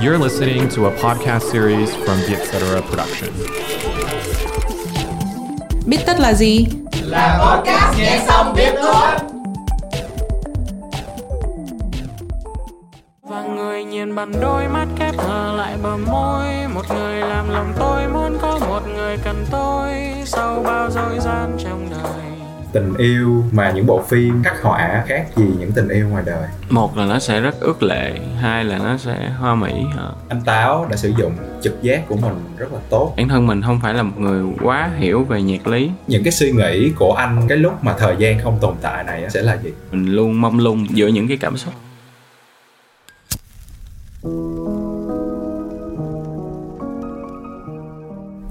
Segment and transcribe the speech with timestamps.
[0.00, 2.82] You're listening to a podcast series from the Etc.
[2.88, 3.30] Production.
[5.86, 6.66] Biết tất là gì?
[7.02, 9.10] Là podcast nghe xong biết thôi.
[13.22, 17.72] và người nhìn bằng đôi mắt khép hờ lại bờ môi một người làm lòng
[17.78, 19.92] tôi muốn có một người cần tôi
[20.24, 22.29] sau bao dối gian trong đời
[22.72, 26.48] tình yêu mà những bộ phim khắc họa khác gì những tình yêu ngoài đời?
[26.70, 30.04] Một là nó sẽ rất ước lệ hai là nó sẽ hoa mỹ hả?
[30.28, 33.14] Anh táo đã sử dụng trực giác của mình rất là tốt.
[33.16, 35.90] Bản thân mình không phải là một người quá hiểu về nhạc lý.
[36.06, 39.30] Những cái suy nghĩ của anh cái lúc mà thời gian không tồn tại này
[39.30, 39.70] sẽ là gì?
[39.92, 41.74] Mình luôn mông lung giữa những cái cảm xúc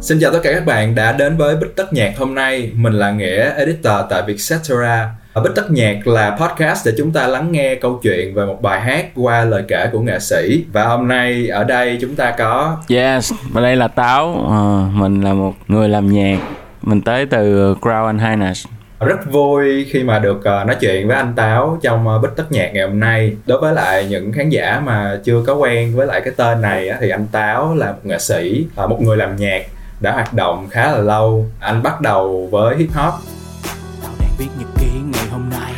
[0.02, 2.71] Xin chào tất cả các bạn đã đến với Bích Tất Nhạc hôm nay.
[2.76, 5.09] Mình là Nghĩa, editor tại Vietcetera.
[5.34, 8.62] Ở Bích Tất Nhạc là podcast để chúng ta lắng nghe câu chuyện về một
[8.62, 10.66] bài hát qua lời kể của nghệ sĩ.
[10.72, 12.77] Và hôm nay ở đây chúng ta có...
[12.89, 16.39] yes và đây là táo ờ, mình là một người làm nhạc
[16.81, 18.67] mình tới từ Crown and Highness
[19.00, 22.52] Rất vui khi mà được ờ, nói chuyện với anh Táo trong ờ, Bích Tất
[22.52, 23.36] Nhạc ngày hôm nay.
[23.45, 26.89] Đối với lại những khán giả mà chưa có quen với lại cái tên này
[27.02, 29.61] thì anh Táo là một nghệ sĩ, một người làm nhạc
[30.00, 31.45] đã hoạt động khá là lâu.
[31.59, 33.14] Anh bắt đầu với hip hop.
[34.03, 35.73] Tao đang viết nhật ký ngày hôm nay.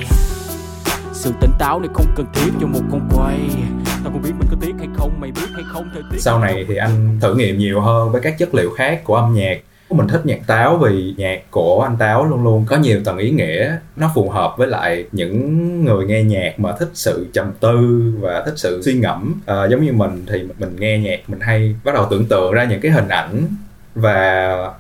[1.13, 3.39] Sự tỉnh táo này không cần thiết cho một con quay.
[4.03, 6.39] Tao không biết mình có tiếc hay không, mày biết hay không thời tiết sau
[6.39, 9.57] này thì anh thử nghiệm nhiều hơn với các chất liệu khác của âm nhạc.
[9.89, 13.31] Mình thích nhạc táo vì nhạc của anh táo luôn luôn có nhiều tầng ý
[13.31, 13.77] nghĩa.
[13.95, 18.43] Nó phù hợp với lại những người nghe nhạc mà thích sự trầm tư và
[18.45, 19.41] thích sự suy ngẫm.
[19.45, 22.63] Ờ, giống như mình thì mình nghe nhạc mình hay bắt đầu tưởng tượng ra
[22.63, 23.47] những cái hình ảnh
[23.95, 24.71] và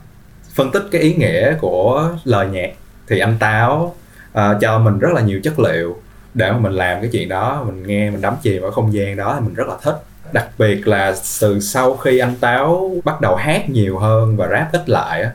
[0.55, 2.71] phân tích cái ý nghĩa của lời nhạc
[3.07, 3.95] thì anh táo
[4.33, 6.01] ờ, cho mình rất là nhiều chất liệu
[6.33, 7.63] để mà mình làm cái chuyện đó.
[7.65, 9.95] Mình nghe mình đắm chìm vào không gian đó thì mình rất là thích.
[10.33, 14.71] Đặc biệt là từ sau khi anh táo bắt đầu hát nhiều hơn và rap
[14.71, 15.25] ít lại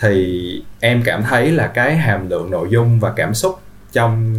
[0.00, 3.60] thì em cảm thấy là cái hàm lượng nội dung và cảm xúc
[3.92, 4.34] trong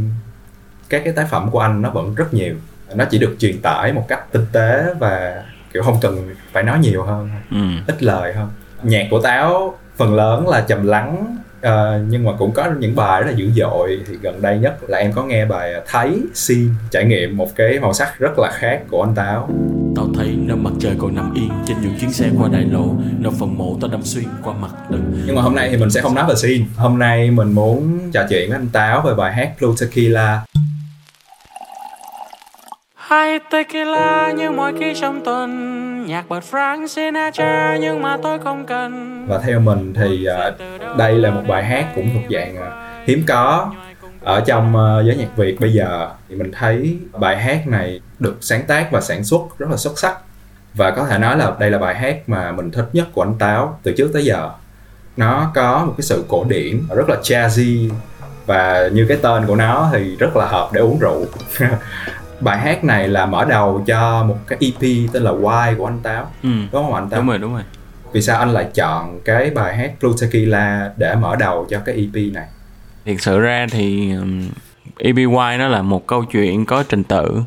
[0.90, 2.56] các cái tác phẩm của anh nó vẫn rất nhiều.
[2.96, 5.44] Nó chỉ được truyền tải một cách tinh tế và
[5.74, 7.58] kiểu không cần phải nói nhiều hơn ừ.
[7.88, 8.50] ít lời hơn
[8.84, 13.22] nhạc của táo phần lớn là trầm lắng ờ, nhưng mà cũng có những bài
[13.22, 14.00] rất là dữ dội.
[14.08, 17.80] Thì gần đây nhất là em có nghe bài thấy xin trải nghiệm một cái
[17.80, 19.50] màu sắc rất là khác của anh táo.
[19.96, 22.86] Tao thấy nơi mặt trời còn nằm yên Trên những chuyến xe qua đại lộ
[23.20, 25.00] Nơi phần mộ tao đâm xuyên qua mặt đất.
[25.26, 26.66] Nhưng mà hôm nay thì mình sẽ không nói về xin.
[26.76, 30.42] Hôm nay mình muốn trò chuyện với anh táo về bài hát Blue Tequila
[33.08, 36.06] Hai tequila như mọi khi trong tuần.
[36.06, 39.26] Nhạc bật Frank Sinatra nhưng mà tôi không cần.
[39.28, 43.24] Và theo mình thì uh, đây là một bài hát cũng thuộc dạng uh, hiếm
[43.28, 43.72] có.
[44.22, 48.38] Ở trong uh, giới nhạc Việt bây giờ thì mình thấy bài hát này được
[48.42, 50.18] sáng tác và sản xuất rất là xuất sắc.
[50.74, 53.36] Và có thể nói là đây là bài hát mà mình thích nhất của anh
[53.40, 54.50] Táo từ trước tới giờ.
[55.18, 57.90] Nó có một cái sự cổ điển rất là jazzy.
[58.46, 61.26] Và như cái tên của nó thì rất là hợp để uống rượu.
[62.40, 66.00] bài hát này là mở đầu cho một cái EP tên là Why của anh
[66.04, 66.32] Táo.
[66.44, 66.50] Ừ.
[66.72, 67.20] đúng không anh Táo?
[67.20, 67.64] đúng rồi đúng rồi.
[68.12, 71.96] Vì sao anh lại chọn cái bài hát Blue Tequila để mở đầu cho cái
[71.96, 72.48] EP này?
[73.06, 74.50] Thiệt sự ra thì um,
[74.98, 75.26] EBY
[75.58, 77.42] nó là một câu chuyện có trình tự.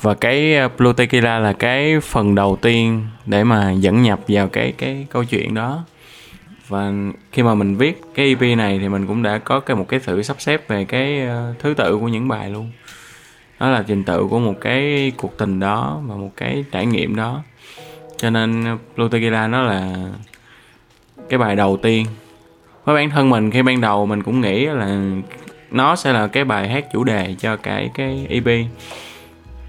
[0.00, 4.48] Và cái uh, Blue Tequila là cái phần đầu tiên để mà dẫn nhập vào
[4.48, 5.84] cái cái câu chuyện đó.
[6.68, 6.92] Và
[7.32, 10.00] khi mà mình viết cái EP này thì mình cũng đã có cái một cái
[10.00, 12.70] sự sắp xếp về cái uh, thứ tự của những bài luôn
[13.64, 17.16] đó là trình tự của một cái cuộc tình đó và một cái trải nghiệm
[17.16, 17.42] đó.
[18.16, 19.94] Cho nên uh, Blue Tequila nó là
[21.28, 22.06] cái bài đầu tiên.
[22.84, 25.00] Với bản thân mình khi ban đầu mình cũng nghĩ là
[25.70, 28.66] nó sẽ là cái bài hát chủ đề cho cái cái EP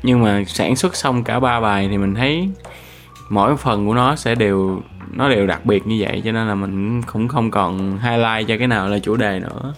[0.03, 2.49] nhưng mà sản xuất xong cả ba bài thì mình thấy
[3.29, 6.21] mỗi phần của nó sẽ đều nó đều đặc biệt như vậy.
[6.25, 9.73] Cho nên là mình cũng không còn highlight cho cái nào là chủ đề nữa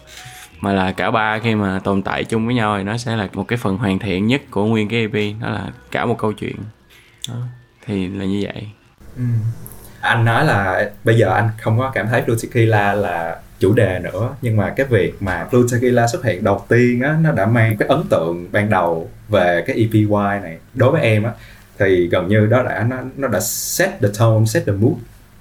[0.62, 3.28] mà là cả ba khi mà tồn tại chung với nhau thì nó sẽ là
[3.34, 6.34] một cái phần hoàn thiện nhất của nguyên cái EP đó là cả một câu
[6.34, 6.56] chuyện.
[7.30, 7.36] Đó.
[7.86, 8.68] thì là như vậy.
[9.18, 9.24] Ừ.
[10.02, 14.00] Anh nói là bây giờ anh không có cảm thấy Blue Tequila là chủ đề
[14.00, 17.46] nữa, nhưng mà cái việc mà Blue Tequila xuất hiện đầu tiên á, nó đã
[17.46, 20.06] mang cái ấn tượng ban đầu về cái EPY
[20.44, 20.58] này.
[20.74, 21.32] Đối với em á,
[21.80, 24.94] thì gần như đó đã, nó nó đã set the tone, set the mood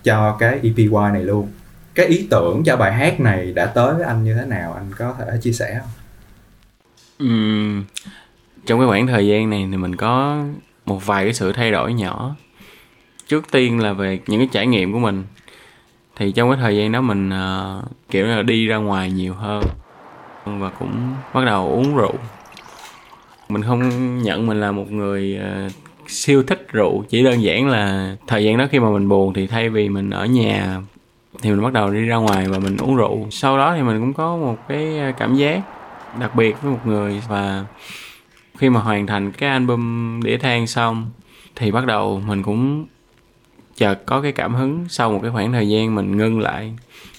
[0.04, 1.48] cho cái EPY này luôn
[1.96, 4.72] cái ý tưởng cho bài hát này đã tới với anh như thế nào?
[4.72, 5.90] Anh có thể chia sẻ không?
[7.28, 7.84] Uhm,
[8.66, 10.42] trong cái khoảng thời gian này thì mình có
[10.86, 12.36] một vài cái sự thay đổi nhỏ.
[13.28, 15.24] Trước tiên là về những cái trải nghiệm của mình.
[16.16, 19.62] Thì trong cái thời gian đó mình uh, kiểu là đi ra ngoài nhiều hơn
[20.44, 22.14] và cũng bắt đầu uống rượu.
[23.48, 25.72] Mình không nhận mình là một người uh,
[26.08, 29.46] siêu thích rượu chỉ đơn giản là thời gian đó khi mà mình buồn thì
[29.46, 30.80] thay vì mình ở nhà
[31.42, 33.26] thì mình bắt đầu đi ra ngoài và mình uống rượu.
[33.30, 35.60] Sau đó thì mình cũng có một cái à, cảm giác
[36.20, 37.22] đặc biệt với một người.
[37.28, 37.64] Và
[38.58, 41.10] khi mà hoàn thành cái album đĩa than xong
[41.56, 42.86] thì bắt đầu mình cũng
[43.76, 46.72] chợt có cái cảm hứng sau một cái khoảng thời gian mình ngưng lại.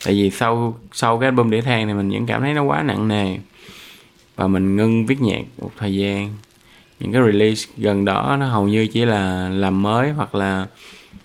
[0.05, 2.83] Tại vì sau sau cái album đĩa than thì mình vẫn cảm thấy nó quá
[2.83, 3.37] nặng nề.
[4.35, 6.29] Và mình ngưng viết nhạc một thời gian.
[6.99, 10.67] Những cái release gần đó nó hầu như chỉ là làm mới hoặc là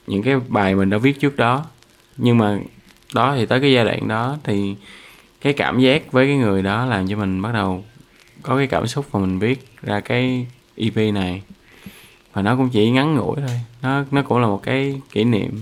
[0.07, 1.65] những cái bài mình đã viết trước đó.
[2.17, 2.59] Nhưng mà
[3.15, 4.77] đó thì tới cái giai đoạn đó thì
[5.41, 7.85] cái cảm giác với cái người đó làm cho mình bắt đầu
[8.43, 11.43] có cái cảm xúc và mình viết ra cái EP này.
[12.33, 13.61] Và nó cũng chỉ ngắn ngủi thôi.
[13.83, 15.61] Nó nó cũng là một cái kỷ niệm.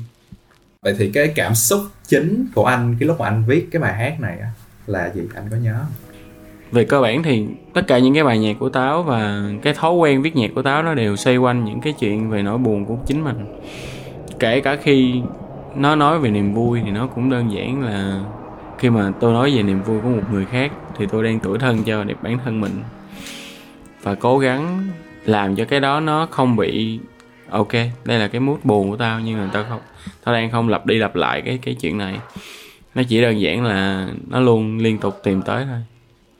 [0.82, 3.94] Vậy thì cái cảm xúc chính của anh cái lúc mà anh viết cái bài
[3.94, 4.38] hát này
[4.86, 5.22] là gì?
[5.34, 5.84] Anh có nhớ
[6.72, 9.92] về cơ bản thì tất cả những cái bài nhạc của táo và cái thói
[9.92, 12.84] quen viết nhạc của táo nó đều xoay quanh những cái chuyện về nỗi buồn
[12.84, 13.60] của chính mình.
[14.38, 15.22] Kể cả khi
[15.74, 18.20] nó nói về niềm vui thì nó cũng đơn giản là
[18.78, 21.58] khi mà tôi nói về niềm vui của một người khác thì tôi đang tuổi
[21.58, 22.72] thân cho đẹp bản thân mình.
[24.02, 24.88] Và cố gắng
[25.24, 27.00] làm cho cái đó nó không bị,
[27.50, 27.72] ok,
[28.04, 29.80] đây là cái mút buồn của tao nhưng mà tao không,
[30.24, 32.18] tao đang không lặp đi lặp lại cái cái chuyện này.
[32.94, 35.78] Nó chỉ đơn giản là nó luôn liên tục tìm tới thôi.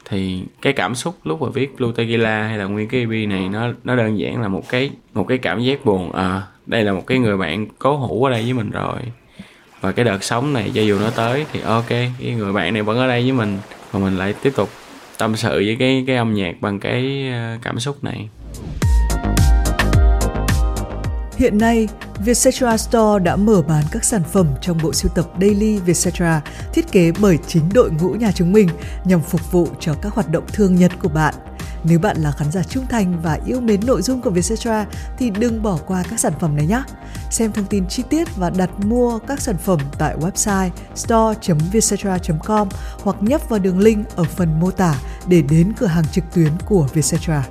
[0.05, 3.49] Thì cái cảm xúc lúc mà viết Blue Tequila hay là nguyên cái EP này
[3.49, 6.13] nó nó đơn giản là một cái một cái cảm giác buồn.
[6.13, 8.97] À đây là một cái người bạn cố hữu ở đây với mình rồi
[9.81, 12.83] và cái đợt sống này cho dù nó tới thì ok cái người bạn này
[12.83, 13.59] vẫn ở đây với mình
[13.93, 14.69] và mình lại tiếp tục
[15.19, 18.29] tâm sự với cái cái âm nhạc bằng cái ờ, cảm xúc này
[21.41, 21.89] Hiện nay,
[22.25, 26.43] Vietcetera Store đã mở bán các sản phẩm trong bộ sưu tập Daily Vietcetera
[26.73, 28.69] thiết kế bởi chính đội ngũ nhà chúng mình
[29.05, 31.35] nhằm phục vụ cho các hoạt động thương nhật của bạn.
[31.85, 34.87] Nếu bạn là khán giả trung thành và yêu mến nội dung của Vietcetera
[35.19, 36.83] thì đừng bỏ qua các sản phẩm này nhé.
[37.31, 42.69] Xem thông tin chi tiết và đặt mua các sản phẩm tại website store.vietcetera.com
[43.03, 44.95] hoặc nhấp vào đường link ở phần mô tả
[45.29, 47.45] để đến cửa hàng trực tuyến của Vietcetera.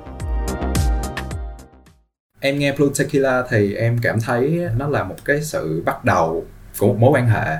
[2.40, 6.46] Em nghe Blue Tequila thì em cảm thấy nó là một cái sự bắt đầu
[6.80, 7.58] của một mối quan hệ.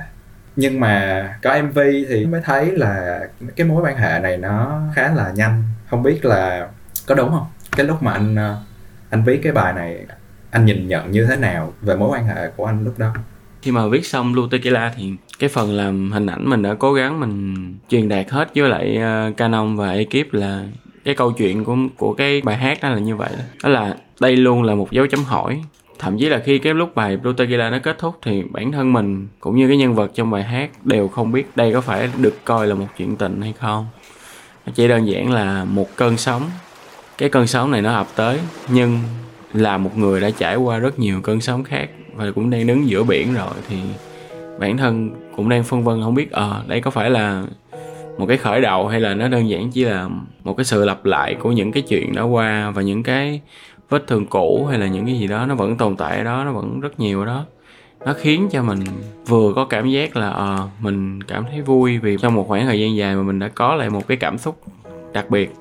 [0.56, 1.78] Nhưng mà có MV
[2.08, 3.20] thì mới thấy là
[3.56, 6.68] cái mối quan hệ này nó khá là nhanh không biết là
[7.06, 7.46] có đúng không?
[7.76, 8.56] Cái lúc mà anh ờ,
[9.10, 10.06] anh viết cái bài này
[10.50, 13.14] anh nhìn nhận như thế nào về mối quan hệ của anh lúc đó?
[13.62, 16.92] Khi mà viết xong Blue Tequila thì cái phần làm hình ảnh mình đã cố
[16.92, 17.54] gắng mình
[17.88, 20.64] truyền đạt hết với lại ờ, Canon và ekip là
[21.04, 23.30] cái câu chuyện của của cái bài hát đó là như vậy.
[23.38, 25.62] Đó, đó là đây luôn là một dấu chấm hỏi.
[25.98, 28.92] Thậm chí là khi cái lúc bài Blue Tequila nó kết thúc thì bản thân
[28.92, 32.08] mình cũng như cái nhân vật trong bài hát đều không biết đây có phải
[32.16, 33.86] được coi là một chuyện tình hay không
[34.74, 36.50] chỉ đơn giản là một cơn sóng.
[37.18, 38.38] Cái cơn sóng này nó ập tới
[38.68, 38.98] nhưng
[39.52, 42.88] là một người đã trải qua rất nhiều cơn sóng khác và cũng đang đứng
[42.88, 43.76] giữa biển rồi thì
[44.58, 47.44] bản thân cũng đang phân vân không biết ờ à, đây có phải là
[48.18, 50.08] một cái khởi đầu hay là nó đơn giản chỉ là
[50.44, 53.40] một cái sự lặp lại của những cái chuyện đã qua và những cái
[53.88, 56.44] vết thương cũ hay là những cái gì đó nó vẫn tồn tại ở đó
[56.44, 57.44] nó vẫn rất nhiều ở đó
[58.06, 58.80] nó khiến cho mình
[59.26, 62.80] vừa có cảm giác là à, mình cảm thấy vui vì trong một khoảng thời
[62.80, 64.62] gian dài mà mình đã có lại một cái cảm xúc
[65.12, 65.54] đặc biệt.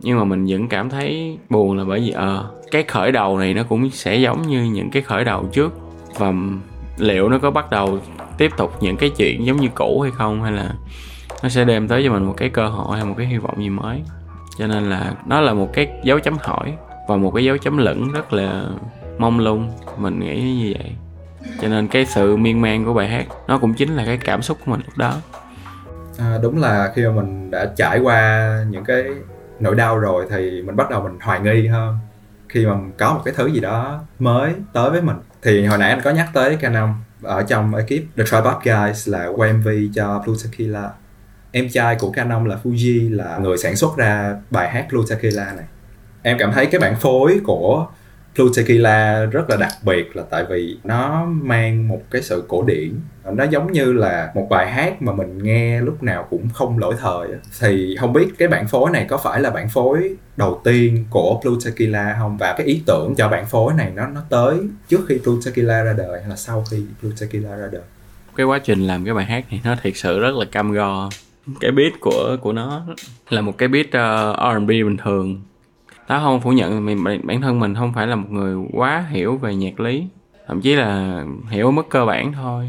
[0.00, 3.38] Nhưng mà mình vẫn cảm thấy buồn là bởi vì ờ à, cái khởi đầu
[3.38, 5.72] này nó cũng sẽ giống như những cái khởi đầu trước.
[6.18, 6.32] Và
[6.98, 7.98] liệu nó có bắt đầu
[8.38, 10.74] tiếp tục những cái chuyện giống như cũ hay không hay là
[11.42, 13.62] nó sẽ đem tới cho mình một cái cơ hội hay một cái hy vọng
[13.62, 14.02] gì mới?
[14.58, 16.74] Cho nên là nó là một cái dấu chấm hỏi
[17.08, 18.64] và một cái dấu chấm lửng rất là
[19.18, 19.70] mong lung.
[19.98, 20.92] Mình nghĩ như vậy
[21.60, 24.42] cho nên cái sự miên man của bài hát nó cũng chính là cái cảm
[24.42, 25.16] xúc của mình lúc đó.
[26.18, 29.04] À, đúng là khi mà mình đã trải qua những cái
[29.60, 31.98] nỗi đau rồi thì mình bắt đầu mình hoài nghi hơn
[32.48, 35.16] khi mà có một cái thứ gì đó mới tới với mình.
[35.42, 39.26] Thì hồi nãy anh có nhắc tới Canon ở trong ekip The Tripod Guys là
[39.36, 40.90] quay MV cho Blue Tequila.
[41.52, 45.52] Em trai của Canon là Fuji là người sản xuất ra bài hát Blue Tequila
[45.52, 45.64] này.
[46.22, 47.86] Em cảm thấy cái bản phối của
[48.36, 52.64] Blue Tequila rất là đặc biệt là tại vì nó mang một cái sự cổ
[52.66, 52.94] điển.
[53.32, 56.94] Nó giống như là một bài hát mà mình nghe lúc nào cũng không lỗi
[56.98, 57.28] thời
[57.60, 61.40] thì không biết cái bản phối này có phải là bản phối đầu tiên của
[61.44, 62.36] Blue Tequila không?
[62.36, 64.56] Và cái ý tưởng cho bản phối này nó nó tới
[64.88, 67.82] trước khi Blue Tequila ra đời hay là sau khi Blue Tequila ra đời?
[68.36, 71.10] Cái quá trình làm cái bài hát này nó thiệt sự rất là cam go.
[71.60, 72.86] Cái beat của của nó
[73.28, 75.40] là một cái beat ờ, uh, R&B bình thường
[76.08, 79.36] táo không phủ nhận mình bản thân mình không phải là một người quá hiểu
[79.36, 80.06] về nhạc lý.
[80.46, 82.68] Thậm chí là hiểu mức cơ bản thôi.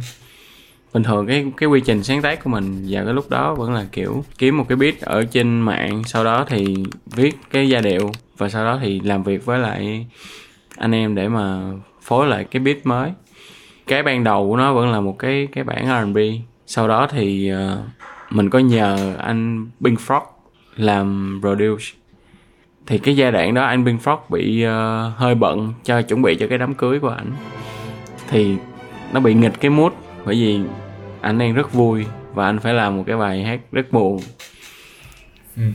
[0.93, 3.73] Bình thường cái cái quy trình sáng tác của mình vào cái lúc đó vẫn
[3.73, 7.81] là kiểu kiếm một cái beat ở trên mạng sau đó thì viết cái giai
[7.81, 10.07] điệu và sau đó thì làm việc với lại
[10.77, 11.61] anh em để mà
[12.01, 13.11] phối lại cái beat mới.
[13.87, 16.17] Cái ban đầu của nó vẫn là một cái cái bản R&B
[16.65, 17.79] sau đó thì uh,
[18.29, 20.21] mình có nhờ anh Bing Frog
[20.75, 21.98] làm produce
[22.89, 26.35] thì cái giai đoạn đó anh Bing Frog bị uh, hơi bận cho chuẩn bị
[26.39, 27.31] cho cái đám cưới của ảnh.
[28.29, 28.55] Thì
[29.13, 29.91] nó bị nghịch cái mood
[30.25, 30.59] bởi vì
[31.21, 34.19] anh đang rất vui và anh phải làm một cái bài hát rất buồn.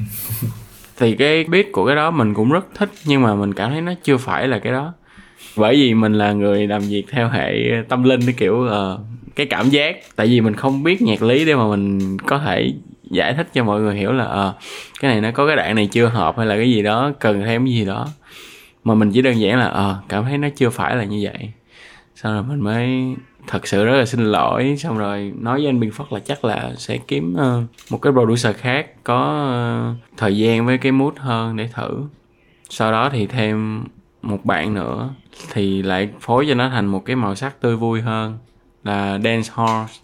[0.97, 3.81] Thì cái beat của cái đó mình cũng rất thích nhưng mà mình cảm thấy
[3.81, 4.93] nó chưa phải là cái đó.
[5.57, 7.55] Bởi vì mình là người làm việc theo hệ
[7.89, 9.01] tâm linh cái kiểu uh,
[9.37, 9.97] cái cảm giác.
[10.17, 12.73] Tại vì mình không biết nhạc lý để mà mình có thể
[13.11, 14.53] giải thích cho mọi người hiểu là à,
[15.01, 17.43] cái này nó có cái đoạn này chưa hợp hay là cái gì đó cần
[17.45, 18.07] thêm cái gì đó.
[18.85, 21.51] Mà mình chỉ đơn giản là à, cảm thấy nó chưa phải là như vậy.
[22.15, 23.15] Sau rồi mình mới
[23.47, 24.77] thật sự rất là xin lỗi.
[24.79, 28.13] Xong rồi nói với anh biên phất là chắc là sẽ kiếm uh, một cái
[28.13, 29.49] producer khác có
[29.91, 32.05] uh, thời gian với cái mood hơn để thử.
[32.69, 33.85] Sau đó thì thêm
[34.23, 35.11] một bạn nữa
[35.53, 38.39] thì lại phối cho nó thành một cái màu sắc tươi vui hơn
[38.85, 39.95] là dance horse.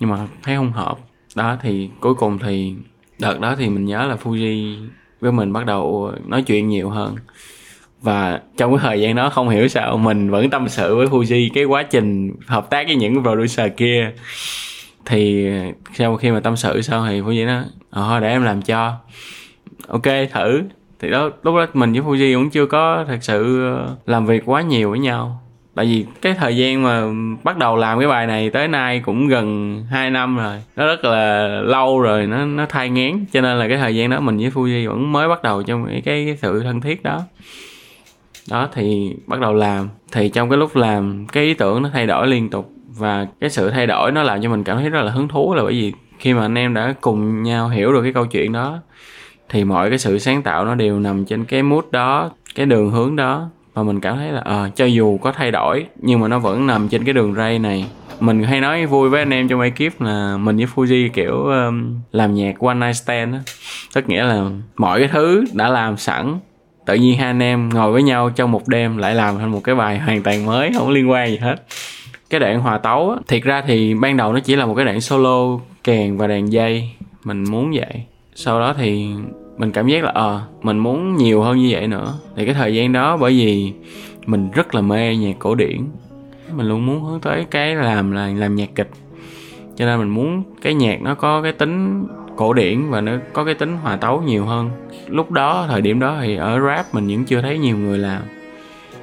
[0.00, 0.98] Nhưng mà thấy không hợp
[1.38, 2.74] đó, thì cuối cùng thì
[3.18, 4.76] đợt đó thì mình nhớ là Fuji
[5.20, 7.16] với mình bắt đầu nói chuyện nhiều hơn.
[8.02, 11.50] Và trong cái thời gian đó không hiểu sao mình vẫn tâm sự với Fuji
[11.54, 14.12] cái quá trình hợp tác với những producer kia.
[15.06, 15.48] Thì
[15.94, 18.94] sau khi mà tâm sự xong thì Fuji nói ờ để em làm cho.
[19.88, 20.62] Ok, thử.
[21.00, 23.68] Thì đó, lúc đó mình với Fuji cũng chưa có thật sự
[24.06, 25.42] làm việc quá nhiều với nhau
[25.78, 27.02] tại vì cái thời gian mà
[27.44, 30.62] bắt đầu làm cái bài này tới nay cũng gần 2 năm rồi.
[30.76, 33.24] Nó rất là lâu rồi nó nó thai ngán.
[33.32, 35.86] Cho nên là cái thời gian đó mình với Fuji vẫn mới bắt đầu trong
[35.86, 37.22] cái, cái, sự thân thiết đó.
[38.50, 39.88] Đó thì bắt đầu làm.
[40.12, 42.72] Thì trong cái lúc làm cái ý tưởng nó thay đổi liên tục.
[42.98, 45.54] Và cái sự thay đổi nó làm cho mình cảm thấy rất là hứng thú
[45.54, 48.52] là bởi vì khi mà anh em đã cùng nhau hiểu được cái câu chuyện
[48.52, 48.78] đó
[49.48, 52.90] thì mọi cái sự sáng tạo nó đều nằm trên cái mút đó cái đường
[52.90, 56.28] hướng đó và mình cảm thấy là à, cho dù có thay đổi nhưng mà
[56.28, 57.86] nó vẫn nằm trên cái đường ray này.
[58.20, 62.00] Mình hay nói vui với anh em trong ekip là mình với Fuji kiểu um,
[62.12, 63.40] làm nhạc one night stand á.
[63.94, 64.44] Tức nghĩa là
[64.76, 66.38] mọi cái thứ đã làm sẵn
[66.86, 69.60] tự nhiên hai anh em ngồi với nhau trong một đêm lại làm thành một
[69.64, 71.56] cái bài hoàn toàn mới không liên quan gì hết.
[72.30, 74.84] Cái đoạn hòa tấu á, thiệt ra thì ban đầu nó chỉ là một cái
[74.84, 76.90] đoạn solo kèn và đàn dây
[77.24, 78.02] mình muốn vậy.
[78.34, 79.08] Sau đó thì
[79.58, 82.14] mình cảm giác là ờ à, mình muốn nhiều hơn như vậy nữa.
[82.36, 83.72] Thì cái thời gian đó bởi vì
[84.26, 85.78] mình rất là mê nhạc cổ điển.
[86.52, 88.90] Mình luôn muốn hướng tới cái làm là làm nhạc kịch.
[89.76, 93.44] Cho nên mình muốn cái nhạc nó có cái tính cổ điển và nó có
[93.44, 94.70] cái tính hòa tấu nhiều hơn.
[95.06, 98.22] Lúc đó thời điểm đó thì ở rap mình vẫn chưa thấy nhiều người làm.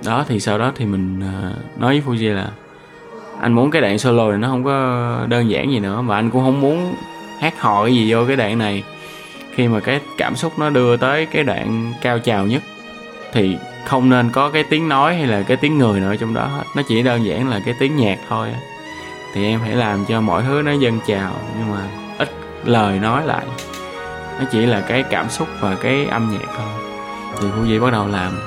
[0.06, 2.52] Đó thì sau đó thì mình ờ, nói với Fuji là
[3.40, 6.30] anh muốn cái đoạn solo này nó không có đơn giản gì nữa mà anh
[6.30, 6.94] cũng không muốn
[7.40, 8.84] hát hò cái gì vô cái đoạn này
[9.56, 12.62] khi mà cái cảm xúc nó đưa tới cái đoạn cao trào nhất,
[13.34, 16.46] thì không nên có cái tiếng nói hay là cái tiếng người nữa trong đó
[16.46, 16.64] hết.
[16.76, 18.48] Nó chỉ đơn giản là cái tiếng nhạc thôi
[19.34, 22.30] thì em hãy làm cho mọi thứ nó dâng trào, nhưng mà ít
[22.64, 23.46] lời nói lại.
[24.40, 26.68] Nó chỉ là cái cảm xúc và cái âm nhạc thôi.
[27.42, 28.40] Thì Phú Di bắt đầu làm.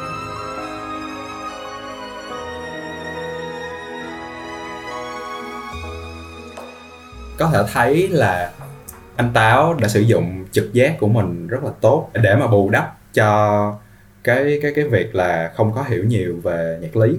[7.36, 8.50] Có thể thấy là
[9.18, 12.70] anh táo đã sử dụng trực giác của mình rất là tốt để mà bù
[12.70, 13.74] đắp cho
[14.24, 17.16] cái cái cái việc là không có hiểu nhiều về nhạc lý.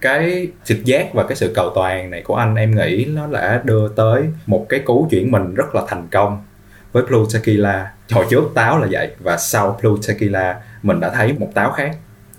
[0.00, 3.62] Cái trực giác và cái sự cầu toàn này của anh, em nghĩ nó đã
[3.64, 6.44] đưa tới một cái cú chuyển mình rất là thành công
[6.92, 7.92] với Blue Tequila.
[8.10, 11.96] Hồi trước táo là vậy và sau Blue Tequila mình đã thấy một táo khác.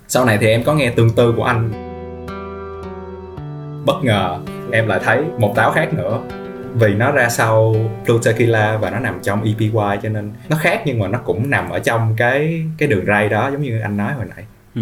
[0.08, 1.72] Sau này thì em có nghe tương tư của anh.
[3.86, 4.40] Bất ngờ
[4.72, 6.20] em lại thấy một táo khác nữa
[6.75, 9.70] vì nó ra sau Blue Tequila và nó nằm trong EPY
[10.03, 13.29] cho nên nó khác nhưng mà nó cũng nằm ở trong cái cái đường ray
[13.29, 14.82] đó giống như anh nói hồi nãy ừ.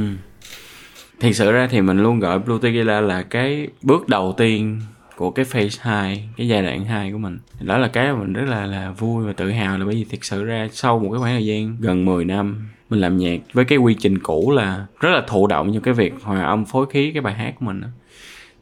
[1.19, 4.81] Thật sự ra thì mình luôn gọi Blue Tequila là cái bước đầu tiên
[5.15, 7.39] của cái phase 2, cái giai đoạn 2 của mình.
[7.59, 10.05] Đó là cái mà mình rất là là vui và tự hào là bởi vì
[10.11, 13.39] thực sự ra sau một cái khoảng thời gian gần 10 năm mình làm nhạc
[13.53, 16.65] với cái quy trình cũ là rất là thụ động trong cái việc hòa âm
[16.65, 17.87] phối khí cái bài hát của mình đó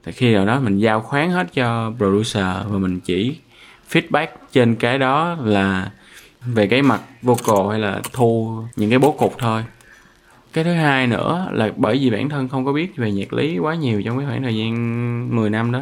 [0.04, 3.36] thì khi nào đó mình giao khoán hết cho producer và mình chỉ
[3.92, 5.92] feedback trên cái đó là
[6.46, 9.64] về cái mặt vocal hay là thu những cái bố cục thôi.
[10.54, 13.58] Cái thứ hai nữa là bởi vì bản thân không có biết về nhạc lý
[13.58, 15.82] quá nhiều trong cái khoảng thời gian 10 năm đó,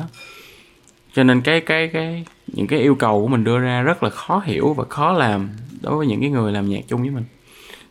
[1.13, 4.09] cho nên cái cái cái, những cái yêu cầu của mình đưa ra rất là
[4.09, 5.49] khó hiểu và khó làm
[5.81, 7.23] đối với những cái người làm nhạc chung với mình.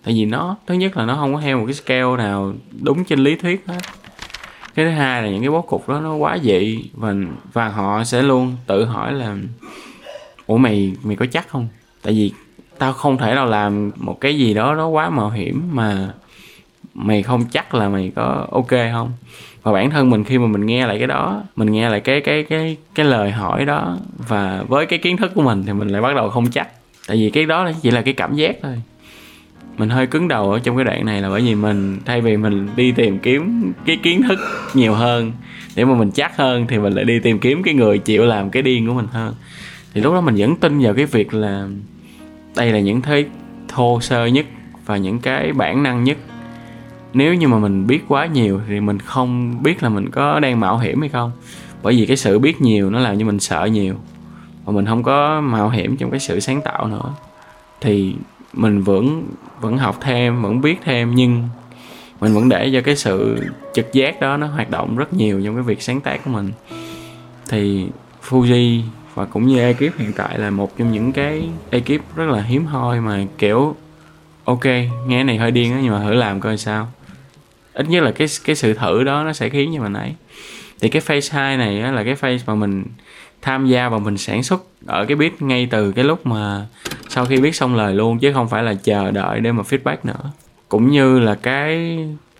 [0.04, 3.04] Tại vì nó, thứ nhất là nó không có theo một cái scale nào đúng
[3.04, 3.78] trên lý thuyết hết
[4.74, 7.14] cái thứ hai là những cái bố cục đó nó quá dị và
[7.52, 9.36] và họ sẽ luôn tự hỏi là,
[10.46, 11.68] ủa, mày mày có chắc không?
[12.02, 12.32] Tại vì
[12.78, 16.12] tao không thể nào làm một cái gì đó nó quá mạo hiểm mà
[16.94, 19.12] mày không chắc là mày có ok không.
[19.62, 22.20] Và bản thân mình khi mà mình nghe lại cái đó, mình nghe lại cái
[22.20, 23.96] cái cái cái lời hỏi đó
[24.28, 26.68] và với cái kiến thức của mình thì mình lại bắt đầu không chắc.
[27.08, 28.82] Tại vì cái đó chỉ là cái cảm giác thôi
[29.78, 32.36] mình hơi cứng đầu ở trong cái đoạn này là bởi vì mình, thay vì
[32.36, 34.38] mình đi tìm kiếm cái kiến thức
[34.74, 35.32] nhiều hơn,
[35.76, 38.50] để mà mình chắc hơn thì mình lại đi tìm kiếm cái người chịu làm
[38.50, 39.34] cái điên của mình hơn.
[39.94, 41.68] Thì lúc đó mình vẫn tin vào cái việc là
[42.56, 43.22] đây là những thứ
[43.68, 44.46] thô sơ nhất
[44.86, 46.18] và những cái bản năng nhất.
[47.14, 50.60] Nếu như mà mình biết quá nhiều thì mình không biết là mình có đang
[50.60, 51.32] mạo hiểm hay không.
[51.82, 53.94] Bởi vì cái sự biết nhiều nó làm cho mình sợ nhiều
[54.64, 57.14] và mình không có mạo hiểm trong cái sự sáng tạo nữa.
[57.80, 58.14] Thì
[58.52, 59.26] mình vẫn
[59.60, 61.48] vẫn học thêm vẫn biết thêm nhưng
[62.20, 65.54] mình vẫn để cho cái sự trực giác đó nó hoạt động rất nhiều trong
[65.54, 66.52] cái việc sáng tác của mình.
[67.48, 67.88] Thì
[68.28, 68.82] Fuji
[69.14, 72.66] và cũng như ekip hiện tại là một trong những cái ekip rất là hiếm
[72.66, 73.76] hoi mà kiểu
[74.44, 74.64] ok
[75.06, 76.88] nghe này hơi điên á nhưng mà thử làm coi sao.
[77.72, 80.14] Ít nhất là cái cái sự thử đó nó sẽ khiến cho mình ấy.
[80.80, 82.84] Thì cái phase 2 này á, là cái phase mà mình
[83.42, 86.66] tham gia và mình sản xuất ở cái beat ngay từ cái lúc mà
[87.08, 89.96] sau khi viết xong lời luôn, chứ không phải là chờ đợi để mà feedback
[90.04, 90.30] nữa.
[90.68, 91.98] Cũng như là cái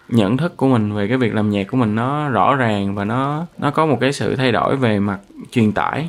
[0.09, 3.05] nhận thức của mình về cái việc làm nhạc của mình nó rõ ràng và
[3.05, 5.19] nó nó có một cái sự thay đổi về mặt
[5.51, 6.09] truyền tải.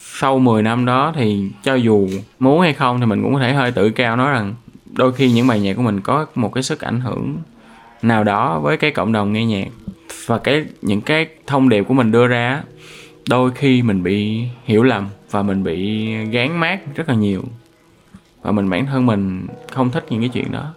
[0.00, 3.52] Sau 10 năm đó thì cho dù muốn hay không thì mình cũng có thể
[3.52, 4.54] hơi tự cao nói rằng
[4.92, 7.36] đôi khi những bài nhạc của mình có một cái sức ảnh hưởng
[8.02, 9.68] nào đó với cái cộng đồng nghe nhạc.
[10.26, 12.62] Và cái, những cái thông điệp của mình đưa ra
[13.28, 17.42] đôi khi mình bị hiểu lầm và mình bị gán mát rất là nhiều.
[18.42, 20.74] Và mình bản thân mình không thích những cái chuyện đó.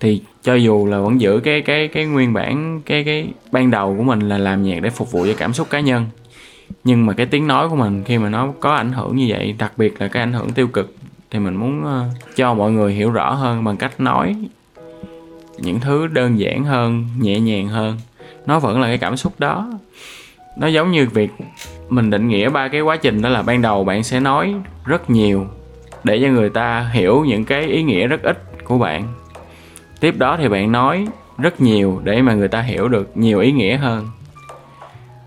[0.00, 3.94] Thì cho dù là vẫn giữ cái cái cái nguyên bản, cái cái ban đầu
[3.98, 6.06] của mình là làm nhạc để phục vụ cho cảm xúc cá nhân.
[6.84, 9.54] Nhưng mà cái tiếng nói của mình khi mà nó có ảnh hưởng như vậy,
[9.58, 10.94] đặc biệt là cái ảnh hưởng tiêu cực,
[11.30, 14.36] thì mình muốn ờ, cho mọi người hiểu rõ hơn bằng cách nói
[15.58, 17.98] những thứ đơn giản hơn, nhẹ nhàng hơn.
[18.46, 19.70] Nó vẫn là cái cảm xúc đó
[20.56, 21.30] nó giống như việc
[21.88, 25.10] mình định nghĩa ba cái quá trình đó là ban đầu bạn sẽ nói rất
[25.10, 25.46] nhiều
[26.04, 29.14] để cho người ta hiểu những cái ý nghĩa rất ít của bạn.
[30.00, 31.06] Tiếp đó thì bạn nói
[31.38, 34.08] rất nhiều để mà người ta hiểu được nhiều ý nghĩa hơn.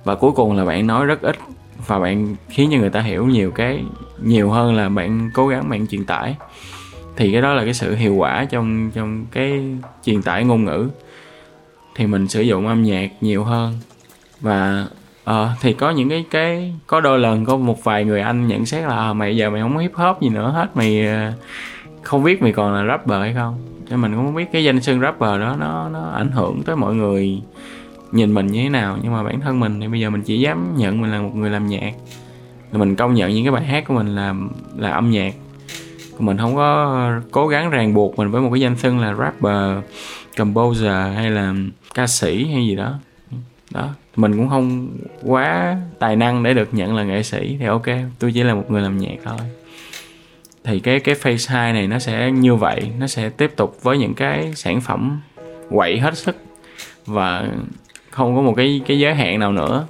[0.04, 1.38] Và cuối cùng là bạn nói rất ít
[1.88, 3.84] và bạn khiến cho người ta hiểu nhiều cái,
[4.22, 6.36] nhiều hơn là bạn cố gắng bạn truyền tải.
[7.16, 9.62] Thì cái đó là cái sự hiệu quả trong trong cái
[10.04, 10.90] truyền tải ngôn ngữ.
[11.96, 13.74] Thì mình sử dụng âm nhạc nhiều hơn.
[14.42, 14.88] Và
[15.28, 18.66] ờ thì có những cái cái có đôi lần có một vài người anh nhận
[18.66, 21.32] xét là à, mày giờ mày không hip hop gì nữa hết mày ờ,
[22.04, 23.58] không biết mày còn là rapper hay không?
[23.90, 26.76] Cho mình cũng không biết cái danh xưng rapper đó nó nó ảnh hưởng tới
[26.76, 27.42] mọi người
[28.12, 28.98] nhìn mình như thế nào.
[29.04, 31.36] Nhưng mà bản thân mình thì bây giờ mình chỉ dám nhận mình là một
[31.36, 31.94] người làm nhạc.
[32.72, 34.36] Mình công nhận những cái bài hát của mình là
[34.78, 35.34] là âm nhạc.
[36.20, 39.84] Mình không có cố gắng ràng buộc mình với một cái danh xưng là rapper
[40.38, 41.54] composer hay là
[41.94, 42.94] ca sĩ hay gì đó
[43.72, 43.90] đó.
[44.16, 47.86] Mình cũng không quá tài năng để được nhận là nghệ sĩ thì ok,
[48.20, 49.38] tôi chỉ là một người làm nhạc thôi.
[50.64, 53.98] Thì cái cái phase 2 này nó sẽ như vậy, nó sẽ tiếp tục với
[53.98, 55.22] những cái sản phẩm
[55.70, 56.38] quậy hết sức
[57.06, 57.48] và
[58.10, 59.88] không có một cái cái giới hạn nào nữa.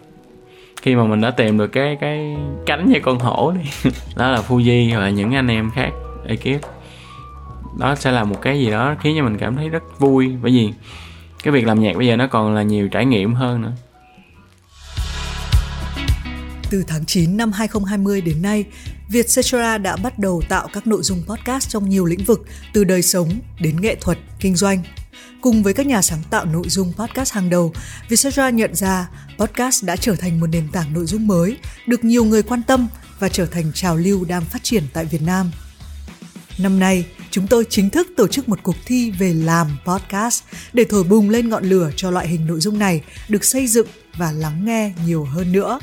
[0.81, 4.41] Khi mà mình đã tìm được cái cái cánh như con hổ đi, đó là
[4.47, 5.89] Fuji và những anh em khác,
[6.27, 6.61] ekip.
[7.79, 10.35] Đó sẽ là một cái gì đó khiến cho mình cảm thấy rất vui.
[10.41, 10.73] Bởi vì
[11.47, 13.71] cái việc làm nhạc bây giờ nó còn là nhiều trải nghiệm hơn nữa
[16.69, 18.65] từ tháng 9 năm 2020 đến nay,
[19.09, 23.01] Vietcetera đã bắt đầu tạo các nội dung podcast trong nhiều lĩnh vực từ đời
[23.01, 23.29] sống
[23.59, 24.83] đến nghệ thuật, kinh doanh.
[25.41, 27.73] Cùng với các nhà sáng tạo nội dung podcast hàng đầu,
[28.09, 31.57] Vietcetera nhận ra podcast đã trở thành một nền tảng nội dung mới,
[31.87, 32.87] được nhiều người quan tâm
[33.19, 35.51] và trở thành trào lưu đang phát triển tại Việt Nam.
[36.59, 40.43] Năm nay, chúng tôi chính thức tổ chức một cuộc thi về làm podcast
[40.73, 43.87] để thổi bùng lên ngọn lửa cho loại hình nội dung này được xây dựng
[44.17, 45.79] và lắng nghe nhiều hơn nữa.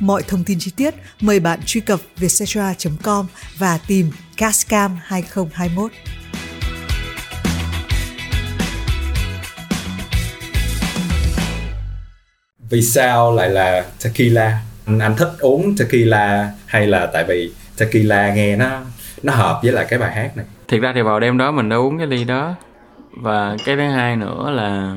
[0.00, 3.26] Mọi thông tin chi tiết mời bạn truy cập vietcetera.com
[3.58, 5.92] và tìm Cascam 2021.
[12.70, 14.62] Vì sao lại là tequila?
[14.86, 18.82] Anh, anh thích uống tequila hay là tại vì tequila nghe nó
[19.22, 20.46] nó hợp với lại cái bài hát này?
[20.68, 22.54] Thiệt ra thì vào đêm đó mình đã uống cái ly đó.
[23.12, 24.96] Và cái thứ hai nữa là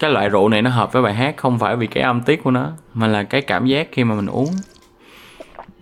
[0.00, 2.44] cái loại rượu này nó hợp với bài hát, không phải vì cái âm tiết
[2.44, 4.48] của nó, mà là cái cảm giác khi mà mình uống.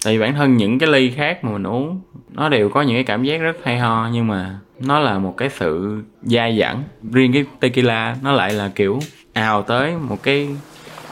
[0.04, 2.96] Tại vì bản thân những cái ly khác mà mình uống, nó đều có những
[2.96, 6.84] cái cảm giác rất hay ho, nhưng mà nó là một cái sự dai dẳng.
[7.12, 9.00] Riêng cái tequila, nó lại là kiểu
[9.32, 10.48] ào tới một cái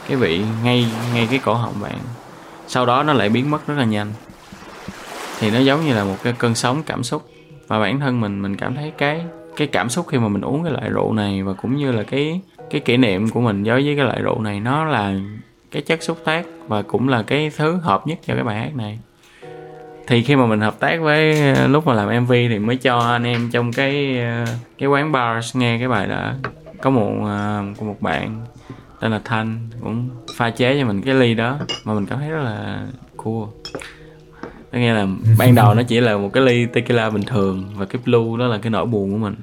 [0.07, 1.97] cái vị ngay ngay cái cổ họng bạn.
[2.67, 4.07] Sau đó nó lại biến mất rất là nhanh
[5.39, 7.29] thì nó giống như là một cái cơn sóng cảm xúc.
[7.67, 10.63] Và bản thân mình mình cảm thấy cái cái cảm xúc khi mà mình uống
[10.63, 13.83] cái loại rượu này và cũng như là cái cái kỷ niệm của mình đối
[13.83, 15.13] với cái loại rượu này, nó là
[15.71, 18.75] cái chất xúc tác và cũng là cái thứ hợp nhất cho cái bài hát
[18.75, 18.99] này.
[20.07, 22.99] Thì khi mà mình hợp tác với ờ, lúc mà làm mv thì mới cho
[22.99, 24.45] anh em trong cái ờ,
[24.77, 26.31] cái quán bar nghe cái bài đó.
[26.81, 28.45] Có một ờ, có một bạn
[28.99, 32.29] tên là thanh cũng pha chế cho mình cái ly đó mà mình cảm thấy
[32.29, 32.79] rất là
[33.17, 33.43] cool
[34.75, 35.07] có nghĩa là
[35.37, 38.47] ban đầu nó chỉ là một cái ly tequila bình thường và cái blue đó
[38.47, 39.35] là cái nỗi buồn của mình.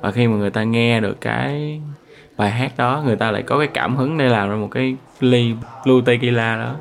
[0.00, 1.80] Và khi mà người ta nghe được cái
[2.36, 4.96] bài hát đó người ta lại có cái cảm hứng để làm ra một cái
[5.20, 6.74] ly blue tequila đó.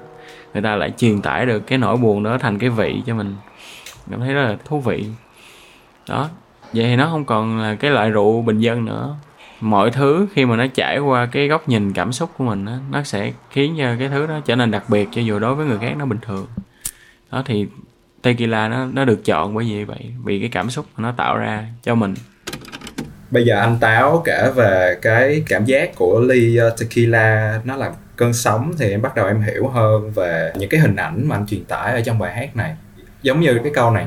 [0.53, 3.35] Người ta lại truyền tải được cái nỗi buồn đó thành cái vị cho mình.
[4.11, 5.05] Cảm thấy rất là thú vị.
[6.09, 6.29] Đó
[6.73, 9.15] vậy thì nó không còn là cái loại rượu bình dân nữa.
[9.61, 12.73] Mọi thứ khi mà nó trải qua cái góc nhìn cảm xúc của mình đó,
[12.91, 15.65] nó sẽ khiến cho cái thứ đó trở nên đặc biệt cho dù đối với
[15.65, 16.47] người khác nó bình thường
[17.31, 17.67] đó thì
[18.21, 21.65] tequila nó nó được chọn bởi vì vậy vì cái cảm xúc nó tạo ra
[21.83, 22.15] cho mình.
[23.31, 27.91] Bây giờ anh táo kể về cái cảm giác của ly ờ, tequila nó là
[28.15, 31.35] cơn sóng thì em bắt đầu em hiểu hơn về những cái hình ảnh mà
[31.35, 32.75] anh truyền tải ở trong bài hát này.
[33.21, 34.05] Giống như cái câu này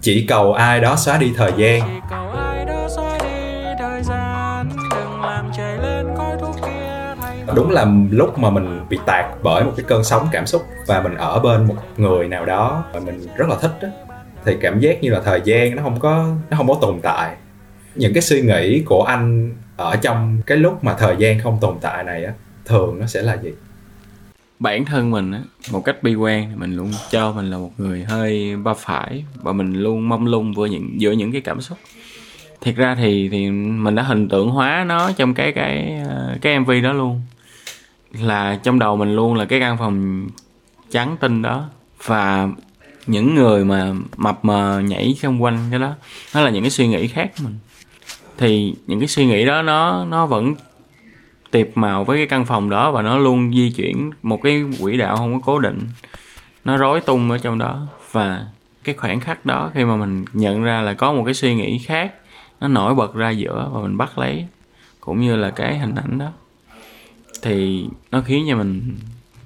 [0.00, 1.80] chỉ cầu ai đó xóa đi thời gian.
[1.80, 3.11] Chỉ cầu ai đó xóa
[7.56, 11.02] đúng là lúc mà mình bị tạt bởi một cái cơn sóng cảm xúc và
[11.02, 13.88] mình ở bên một người nào đó mà mình rất là thích đó,
[14.44, 17.36] thì cảm giác như là thời gian nó không có nó không có tồn tại.
[17.94, 21.76] Những cái suy nghĩ của anh ở trong cái lúc mà thời gian không tồn
[21.80, 22.32] tại này á
[22.64, 23.50] thường nó sẽ là gì?
[24.58, 25.40] Bản thân mình á
[25.72, 29.24] một cách bi quan thì mình luôn cho mình là một người hơi ba phải
[29.42, 31.78] và mình luôn mông lung với những giữa những cái cảm xúc.
[32.60, 36.58] Thiệt ra thì thì mình đã hình tượng hóa nó trong cái cái ờ, cái
[36.58, 37.22] mv đó luôn
[38.20, 40.26] là trong đầu mình luôn là cái căn phòng
[40.90, 41.64] trắng tinh đó.
[42.04, 42.48] Và
[43.06, 45.92] những người mà mập mờ nhảy xung quanh cái đó,
[46.34, 47.58] nó là những cái suy nghĩ khác của mình.
[48.38, 50.54] Thì những cái suy nghĩ đó nó nó vẫn
[51.50, 54.96] tiệp màu với cái căn phòng đó và nó luôn di chuyển một cái quỹ
[54.96, 55.78] đạo không có cố định.
[56.64, 57.86] Nó rối tung ở trong đó.
[58.12, 58.46] Và
[58.84, 61.78] cái khoảnh khắc đó khi mà mình nhận ra là có một cái suy nghĩ
[61.78, 62.14] khác,
[62.60, 64.46] nó nổi bật ra giữa và mình bắt lấy,
[65.00, 66.26] cũng như là cái hình ảnh đó
[67.42, 68.96] thì nó khiến cho mình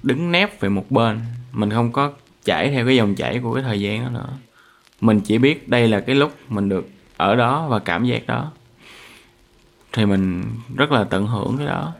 [0.03, 1.21] đứng nép về một bên.
[1.51, 2.11] Mình không có
[2.43, 4.29] chảy theo cái dòng chảy của cái thời gian đó nữa.
[5.01, 8.51] Mình chỉ biết đây là cái lúc mình được ở đó và cảm giác đó.
[9.93, 10.43] Thì mình
[10.75, 11.93] rất là tận hưởng cái đó.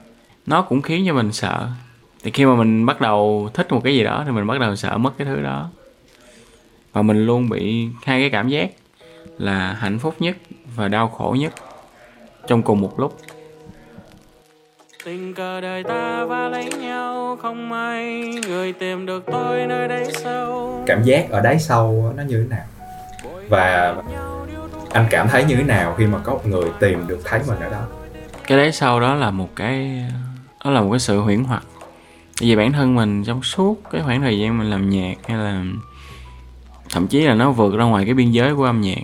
[0.46, 1.70] Nó cũng khiến cho mình sợ.
[2.24, 4.76] Thì khi mà mình bắt đầu thích một cái gì đó thì mình bắt đầu
[4.76, 5.70] sợ mất cái thứ đó.
[6.94, 8.72] Và mình luôn bị hai cái cảm giác
[9.38, 10.38] là hạnh phúc nhất
[10.76, 11.54] và đau khổ nhất
[12.48, 13.18] trong cùng một lúc
[15.08, 20.06] tình cờ đời ta va lấy nhau không may người tìm được tôi nơi đáy
[20.12, 20.84] sâu.
[20.86, 22.66] Cảm giác ở đáy sâu nó như thế nào?
[23.50, 23.96] Và
[24.92, 27.60] anh cảm thấy như thế nào khi mà có một người tìm được thấy mình
[27.60, 27.82] ở đó?
[28.48, 30.04] Cái đấy sau đó là một cái
[30.66, 31.64] đó là một cái sự huyễn hoặc.
[32.42, 35.64] Vì bản thân mình trong suốt cái khoảng thời gian mình làm nhạc hay là
[36.90, 39.02] thậm chí là nó vượt ra ngoài cái biên giới của âm nhạc.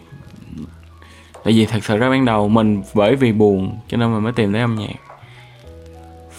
[1.44, 4.34] Tại vì thật sự ra ban đầu mình bởi vì buồn cho nên mình mới
[4.34, 4.96] tìm tới âm nhạc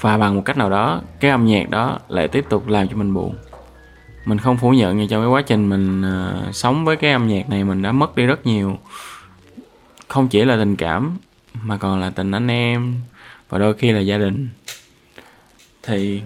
[0.05, 2.97] và bằng một cách nào đó cái âm nhạc đó lại tiếp tục làm cho
[2.97, 3.35] mình buồn.
[4.25, 7.29] Mình không phủ nhận như trong cái quá trình mình uh, sống với cái âm
[7.29, 8.79] nhạc này mình đã mất đi rất nhiều.
[10.09, 11.17] Không chỉ là tình cảm
[11.63, 12.95] mà còn là tình anh em
[13.49, 14.49] và đôi khi là gia đình.
[15.83, 16.23] Thì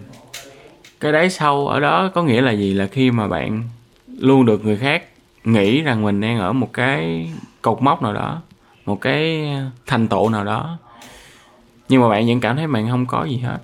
[1.01, 2.75] cái đáy sâu ở đó có nghĩa là gì?
[2.75, 3.62] Là khi mà bạn
[4.19, 5.05] luôn được người khác
[5.45, 7.31] nghĩ rằng mình đang ở một cái
[7.62, 8.43] cột mốc nào đó
[8.87, 9.49] một cái
[9.87, 10.79] thành tựu nào đó
[11.88, 13.59] nhưng mà bạn vẫn cảm thấy bạn không có gì hết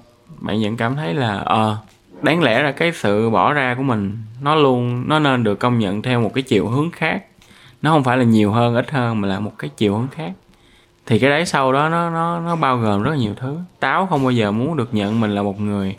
[0.45, 1.77] bạn vẫn cảm thấy là ờ à,
[2.23, 5.79] đáng lẽ là cái sự bỏ ra của mình nó luôn nó nên được công
[5.79, 7.25] nhận theo một cái chiều hướng khác.
[7.83, 10.33] Nó không phải là nhiều hơn ít hơn mà là một cái chiều hướng khác.
[11.07, 13.59] Thì cái đáy sau đó nó nó nó bao gồm rất nhiều thứ.
[13.81, 15.97] Táo không bao giờ muốn được nhận mình là một người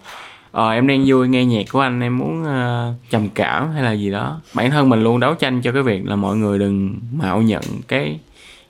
[0.51, 3.91] ờ em đang vui nghe nhạc của anh em muốn uh, trầm cảm hay là
[3.91, 4.41] gì đó.
[4.53, 7.61] Bản thân mình luôn đấu tranh cho cái việc là mọi người đừng mạo nhận
[7.87, 8.19] cái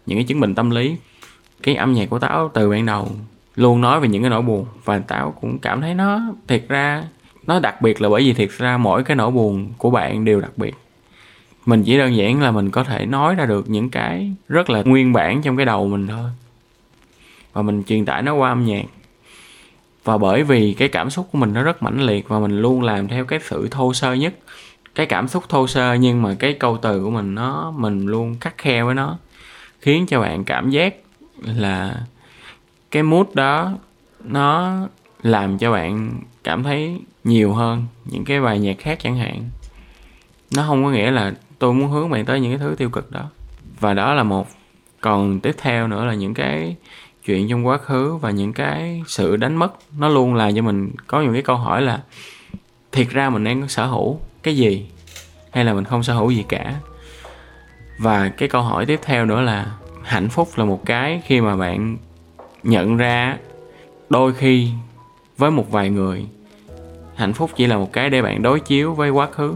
[0.06, 0.96] những cái chứng bệnh tâm lý
[1.64, 3.12] cái âm nhạc của táo từ ban đầu
[3.56, 4.66] luôn nói về những cái nỗi buồn.
[4.84, 7.04] Và táo cũng cảm thấy nó, thiệt ra,
[7.48, 10.42] nó đặc biệt là bởi vì thiệt ra mỗi cái nỗi buồn của bạn đều
[10.42, 10.76] đặc biệt.
[11.66, 14.82] Mình chỉ đơn giản là mình có thể nói ra được những cái rất là
[14.82, 16.30] nguyên bản trong cái đầu mình thôi.
[17.54, 18.86] Và mình truyền tải nó qua âm nhạc.
[20.04, 22.82] Và bởi vì cái cảm xúc của mình nó rất mãnh liệt và mình luôn
[22.82, 24.34] làm theo cái sự thô sơ nhất.
[24.96, 28.36] Cái cảm xúc thô sơ nhưng mà cái câu từ của mình nó, mình luôn
[28.42, 29.18] khắc khe với nó,
[29.82, 30.96] khiến cho bạn cảm giác
[31.44, 31.96] là
[32.92, 33.72] cái mood đó,
[34.24, 34.78] nó
[35.24, 39.50] làm cho bạn cảm thấy nhiều hơn những cái bài nhạc khác chẳng hạn.
[40.56, 43.12] Nó không có nghĩa là tôi muốn hướng bạn tới những cái thứ tiêu cực
[43.12, 43.30] đó.
[43.80, 44.48] Và đó là một.
[45.02, 46.76] Còn tiếp theo nữa là những cái
[47.26, 49.74] chuyện trong quá khứ và những cái sự đánh mất.
[49.98, 52.02] Nó luôn là cho mình có những cái câu hỏi là,
[52.92, 54.88] thiệt ra mình đang sở hữu cái gì?
[55.52, 56.76] Hay là mình không sở hữu gì cả?
[57.98, 59.72] Và cái câu hỏi tiếp theo nữa là,
[60.04, 61.98] hạnh phúc là một cái khi mà bạn
[62.66, 63.38] nhận ra
[64.10, 64.70] đôi khi
[65.38, 66.26] với một vài người,
[67.16, 69.56] hạnh phúc chỉ là một cái để bạn đối chiếu với quá khứ.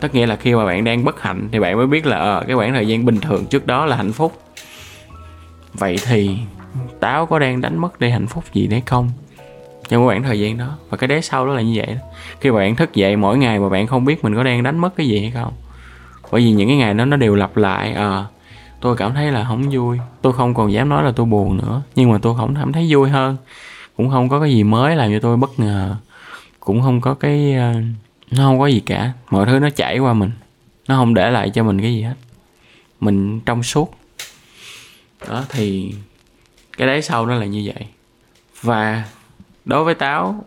[0.00, 2.44] Tất nghĩa là khi mà bạn đang bất hạnh thì bạn mới biết là ờ
[2.46, 4.42] cái khoảng thời gian bình thường trước đó là hạnh phúc.
[5.74, 6.36] Vậy thì
[7.00, 9.10] táo có đang đánh mất đi hạnh phúc gì đấy không
[9.88, 10.76] trong khoảng thời gian đó?
[10.90, 12.06] Và cái đế sau đó là như vậy đó.
[12.40, 14.78] Khi mà bạn thức dậy mỗi ngày mà bạn không biết mình có đang đánh
[14.78, 15.52] mất cái gì hay không?
[16.32, 18.26] Bởi vì những cái ngày đó nó đều lặp lại ờ
[18.80, 19.98] tôi cảm thấy là không vui.
[20.22, 22.86] Tôi không còn dám nói là tôi buồn nữa, nhưng mà tôi không cảm thấy
[22.90, 23.36] vui hơn.
[23.96, 25.96] Cũng không có cái gì mới làm cho tôi bất ngờ.
[26.60, 27.74] Cũng không có cái ờ,
[28.30, 29.12] nó không có gì cả.
[29.30, 30.30] Mọi thứ nó chảy qua mình.
[30.88, 32.14] Nó không để lại cho mình cái gì hết.
[33.00, 33.94] Mình trong suốt.
[35.28, 35.94] Đó, thì
[36.76, 37.86] cái đáy sau nó là như vậy.
[38.62, 39.04] Và
[39.64, 40.44] đối với táo,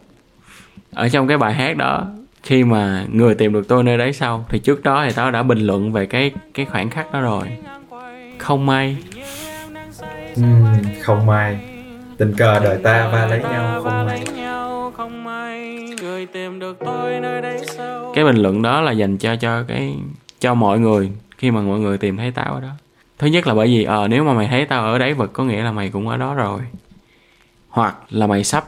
[0.93, 2.06] ở trong cái bài hát đó,
[2.43, 5.43] khi mà người tìm được tôi nơi đáy sau, thì trước đó thì táo đã
[5.43, 7.48] bình luận về cái cái khoảnh khắc đó rồi
[8.43, 8.97] không may.
[10.36, 10.65] Ừm,
[11.01, 11.58] không may.
[12.17, 14.23] Tình cờ đời ta va lấy nhau không may.
[18.13, 19.95] Cái bình luận đó là dành cho cho cái
[20.39, 22.69] cho mọi người khi mà mọi người tìm thấy tao ở đó.
[23.17, 25.43] Thứ nhất là bởi vì ờ nếu mà mày thấy tao ở đáy vực có
[25.43, 26.60] nghĩa là mày cũng ở đó rồi.
[27.69, 28.65] Hoặc là mày sắp.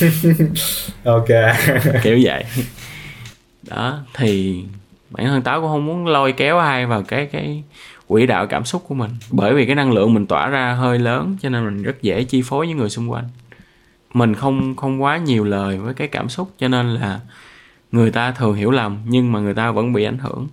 [1.04, 1.28] Ok.
[2.02, 2.44] Kiểu vậy.
[3.62, 4.64] Đó thì
[5.10, 7.62] bản thân táo cũng không muốn lôi kéo ai vào cái cái
[8.12, 9.10] quỹ đạo cảm xúc của mình.
[9.30, 12.24] Bởi vì cái năng lượng mình tỏa ra hơi lớn, cho nên mình rất dễ
[12.24, 13.24] chi phối những người xung quanh.
[14.14, 17.20] Mình không không quá nhiều lời với cái cảm xúc, cho nên là
[17.92, 20.48] người ta thường hiểu lầm, nhưng mà người ta vẫn bị ảnh hưởng.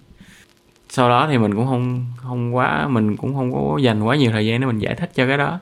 [0.90, 4.32] Sau đó thì mình cũng không không quá, mình cũng không có dành quá nhiều
[4.32, 5.60] thời gian để mình giải thích cho cái đó.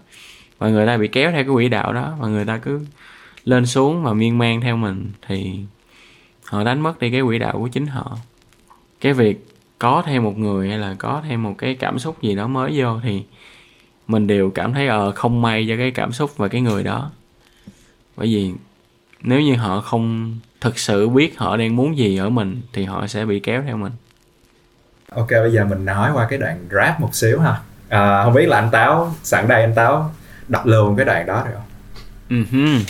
[0.57, 2.85] Và người ta bị kéo theo cái quỹ đạo đó, và người ta cứ
[3.45, 5.59] lên xuống và miên man theo mình, thì
[6.45, 8.17] họ đánh mất đi cái quỹ đạo của chính họ.
[9.01, 9.47] Cái việc
[9.79, 12.71] có thêm một người hay là có thêm một cái cảm xúc gì đó mới
[12.75, 13.23] vô thì
[14.07, 17.11] mình đều cảm thấy ờ không may cho cái cảm xúc và cái người đó.
[18.17, 18.51] Bởi vì
[19.21, 23.07] nếu như họ không thực sự biết họ đang muốn gì ở mình thì họ
[23.07, 23.91] sẽ bị kéo theo mình.
[25.11, 27.59] Ok bây giờ mình nói qua cái đoạn rap một xíu ha.
[27.89, 30.13] À, không biết là anh táo sẵn đây anh táo
[30.47, 32.41] đọc luôn cái đoạn đó được không?
[32.41, 32.87] Uh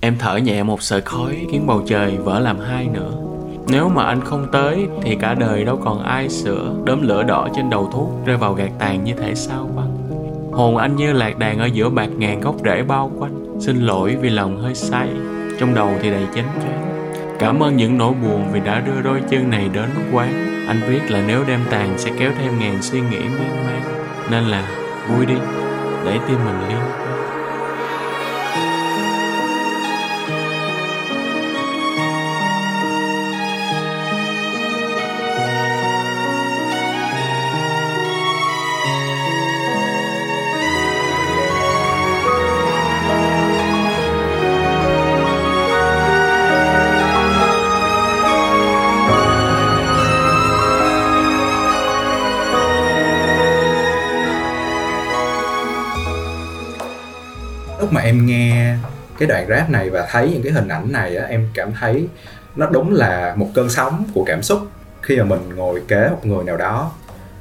[0.00, 3.29] Em thở nhẹ một sợi khói khiến bầu trời vỡ làm hai nữa
[3.70, 6.74] nếu mà anh không tới thì cả đời đâu còn ai sửa.
[6.84, 9.96] Đốm lửa đỏ trên đầu thuốc rơi vào gạt tàn như thể sao băng.
[10.52, 13.60] Hồn anh như lạc đàn ở giữa bạc ngàn gốc rễ bao quanh.
[13.60, 15.08] Xin lỗi vì lòng hơi say,
[15.60, 16.90] Trong đầu thì đầy chánh choáng
[17.38, 20.32] Cảm ơn những nỗi buồn vì đã đưa đôi chân này đến quán.
[20.68, 23.82] Anh biết là nếu đem tàn sẽ kéo thêm ngàn suy nghĩ miên man.
[24.30, 24.68] Nên là
[25.08, 25.36] vui đi,
[26.04, 27.09] Để tim mình liên
[57.90, 58.76] lúc mà em nghe
[59.18, 62.08] cái đoạn rap này và thấy những cái hình ảnh này á em cảm thấy
[62.56, 64.60] nó đúng là một cơn sóng của cảm xúc
[65.02, 66.92] khi mà mình ngồi kế một người nào đó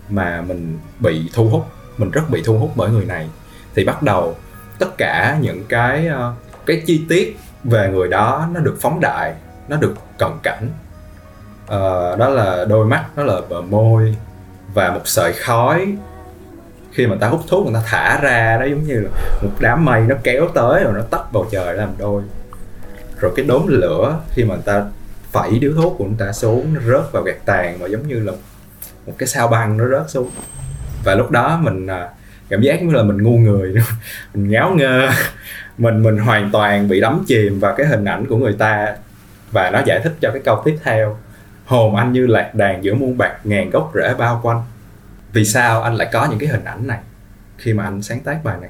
[0.10, 1.66] mà mình bị thu hút
[1.98, 3.30] mình rất bị thu hút bởi người này.
[3.76, 4.36] Thì bắt đầu
[4.80, 6.34] tất cả những cái ờ,
[6.66, 9.34] cái chi tiết về người đó nó được phóng đại
[9.68, 10.70] nó được cận cảnh.
[11.68, 14.16] Ờ, đó là đôi mắt đó là bờ môi
[14.74, 15.96] và một sợi khói
[17.00, 19.10] khi mà ta hút thuốc, người ta thả ra đó, giống như là
[19.42, 22.22] một đám mây nó kéo tới rồi nó tách bầu trời làm đôi.
[23.20, 24.84] Rồi cái đốm lửa khi mà người ta
[25.32, 28.20] phẩy điếu thuốc của người ta xuống, nó rớt vào gạt tàn mà giống như
[28.20, 28.32] là
[29.08, 30.30] một cái sao băng nó rớt xuống.
[31.04, 32.10] Và lúc đó mình à,
[32.50, 33.74] cảm giác như là mình ngu người
[34.34, 35.10] mình ngáo ngơ.
[35.78, 38.96] Mình mình hoàn toàn bị đắm chìm vào cái hình ảnh của người ta.
[39.52, 41.18] Và nó giải thích cho cái câu tiếp theo.
[41.66, 44.62] Hồn anh như lạc đàn giữa muôn bạc, ngàn gốc rễ bao quanh
[45.34, 47.00] vì sao anh lại có những cái hình ảnh này
[47.58, 48.70] khi mà anh sáng tác bài này?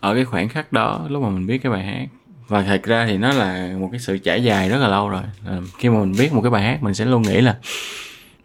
[0.00, 2.06] Ở cái khoảnh khắc đó lúc mà mình biết cái bài hát
[2.48, 5.22] và thật ra thì nó là một cái sự trải dài rất là lâu rồi.
[5.46, 7.56] À, khi mà mình biết một cái bài hát mình sẽ luôn nghĩ là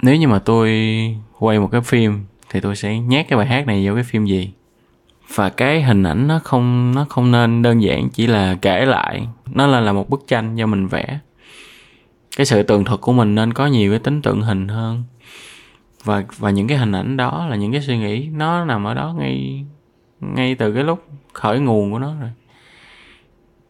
[0.02, 0.72] nếu như mà tôi
[1.40, 4.26] quay một cái phim thì tôi sẽ nhét cái bài hát này vô cái phim
[4.26, 4.52] gì?
[5.36, 9.28] Và cái hình ảnh nó không nó không nên đơn giản chỉ là kể lại.
[9.46, 11.20] Nó là là một bức tranh do mình vẽ.
[12.38, 15.04] Cái sự tường thuật của mình nên có nhiều cái tính tượng hình hơn
[16.04, 18.94] và và những cái hình ảnh đó là những cái suy nghĩ, nó nằm ở
[18.94, 19.66] đó ngay
[20.20, 22.30] ngay từ cái lúc khởi nguồn của nó rồi.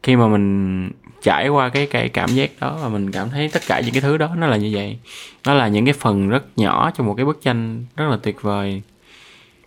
[0.02, 0.90] Khi mà mình
[1.22, 4.00] trải qua cái cái cảm giác đó và mình cảm thấy tất cả những cái
[4.00, 4.98] thứ đó nó là như vậy,
[5.46, 8.42] nó là những cái phần rất nhỏ trong một cái bức tranh rất là tuyệt
[8.42, 8.82] vời.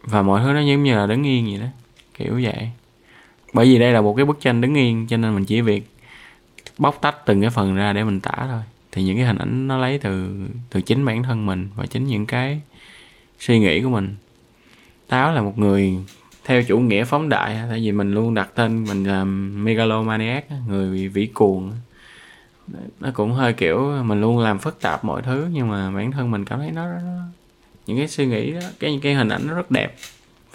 [0.04, 1.68] Và mọi thứ nó giống như là đứng yên vậy đó,
[2.14, 2.70] kiểu vậy.
[3.54, 5.90] Bởi vì đây là một cái bức tranh đứng yên, cho nên mình chỉ việc
[6.78, 8.62] bóc tách từng cái phần ra để mình tả thôi
[8.96, 10.34] thì những cái hình ảnh nó lấy từ
[10.70, 12.62] từ chính bản thân mình và chính những cái
[13.40, 14.16] suy nghĩ của mình.
[15.08, 15.96] Táo là một người
[16.46, 21.08] theo chủ nghĩa phóng đại tại vì mình luôn đặt tên mình là megalomaniac người
[21.08, 21.72] vĩ cuồng.
[23.00, 26.32] Nó cũng hơi kiểu mình luôn làm phức tạp mọi thứ nhưng mà bản thân
[26.32, 27.22] mình cảm thấy nó, nó
[27.88, 29.96] những cái suy nghĩ đó cái cái hình ảnh nó rất đẹp.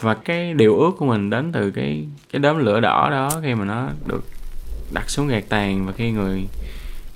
[0.01, 3.55] Và cái điều ước của mình đến từ cái cái đốm lửa đỏ đó khi
[3.55, 4.25] mà nó được
[4.95, 6.47] đặt xuống gạt tàn và khi người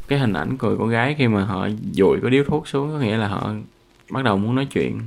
[0.09, 2.99] cái hình ảnh cười của gái khi mà họ dụi cái điếu thuốc xuống, có
[2.99, 3.53] nghĩa là họ
[4.11, 5.01] bắt đầu muốn nói chuyện.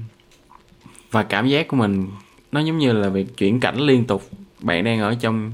[1.12, 2.08] Và cảm giác của mình,
[2.52, 4.24] nó giống như là việc chuyển cảnh liên tục.
[4.60, 5.52] Bạn đang ở trong,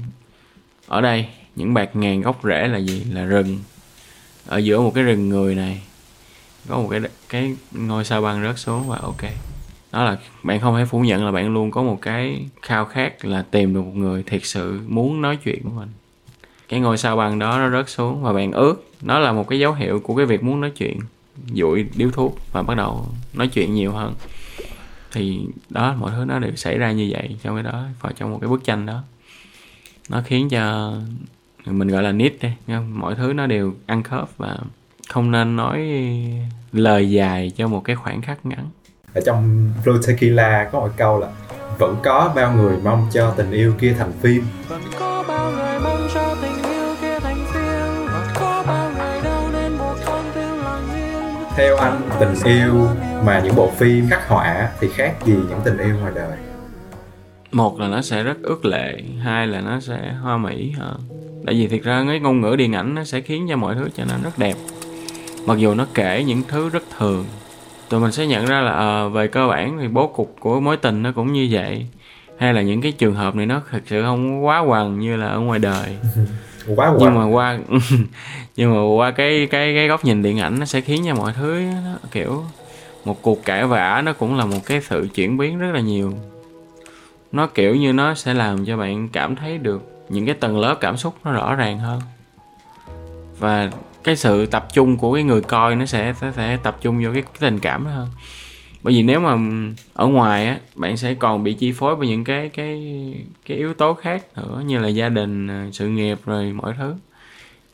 [0.86, 3.04] ở đây, những bạc ngàn gốc rễ là gì?
[3.10, 3.58] Là rừng.
[4.46, 5.82] Ở giữa một cái rừng người này,
[6.68, 9.22] có một cái cái ngôi sao băng rớt xuống và ok.
[9.92, 13.24] Đó là, bạn không thể phủ nhận là bạn luôn có một cái khao khát
[13.24, 15.88] là tìm được một người thiệt sự muốn nói chuyện với mình
[16.68, 19.58] cái ngôi sao băng đó nó rớt xuống và bạn ước nó là một cái
[19.58, 20.98] dấu hiệu của cái việc muốn nói chuyện
[21.54, 24.14] dụi điếu thuốc và bắt đầu nói chuyện nhiều hơn.
[25.12, 28.30] Thì đó mọi thứ nó đều xảy ra như vậy trong cái đó vào trong
[28.30, 29.02] một cái bức tranh đó.
[30.08, 30.94] Nó khiến cho
[31.66, 32.48] mình gọi là nít đi
[32.92, 34.58] mọi thứ nó đều ăn khớp và
[35.08, 35.88] không nên nói
[36.72, 38.68] lời dài cho một cái khoảng khắc ngắn.
[39.14, 41.28] Ở trong Blue Tequila có một câu là
[41.78, 44.44] vẫn có bao người mong cho tình yêu kia thành phim.
[44.68, 45.13] Vẫn có
[51.56, 52.88] theo anh tình yêu
[53.24, 56.38] mà những bộ phim khắc họa thì khác gì những tình yêu ngoài đời.
[57.52, 61.00] Một là nó sẽ rất ước lệ hai là nó sẽ hoa mỹ hơn
[61.46, 63.88] tại vì thiệt ra cái ngôn ngữ điện ảnh nó sẽ khiến cho mọi thứ
[63.94, 64.54] trở nên rất đẹp.
[65.46, 67.24] Mặc dù nó kể những thứ rất thường
[67.88, 70.76] tụi mình sẽ nhận ra là à, về cơ bản thì bố cục của mối
[70.76, 71.86] tình nó cũng như vậy.
[72.38, 75.26] Hay là những cái trường hợp này nó thực sự không quá hoàng như là
[75.26, 75.96] ở ngoài đời
[76.66, 77.58] quá quá nhưng mà qua
[78.56, 81.32] nhưng mà qua cái cái cái góc nhìn điện ảnh nó sẽ khiến cho mọi
[81.32, 82.44] thứ nó kiểu
[83.04, 86.12] một cuộc cãi vã nó cũng là một cái sự chuyển biến rất là nhiều.
[87.32, 90.74] Nó kiểu như nó sẽ làm cho bạn cảm thấy được những cái tầng lớp
[90.80, 92.00] cảm xúc nó rõ ràng hơn.
[93.38, 93.70] Và
[94.04, 97.10] cái sự tập trung của cái người coi nó sẽ sẽ, sẽ tập trung vô
[97.12, 98.08] cái, cái tình cảm đó hơn
[98.84, 99.38] bởi vì nếu mà
[99.94, 102.94] ở ngoài á bạn sẽ còn bị chi phối bởi những cái cái
[103.46, 106.94] cái yếu tố khác nữa như là gia đình à, sự nghiệp rồi mọi thứ.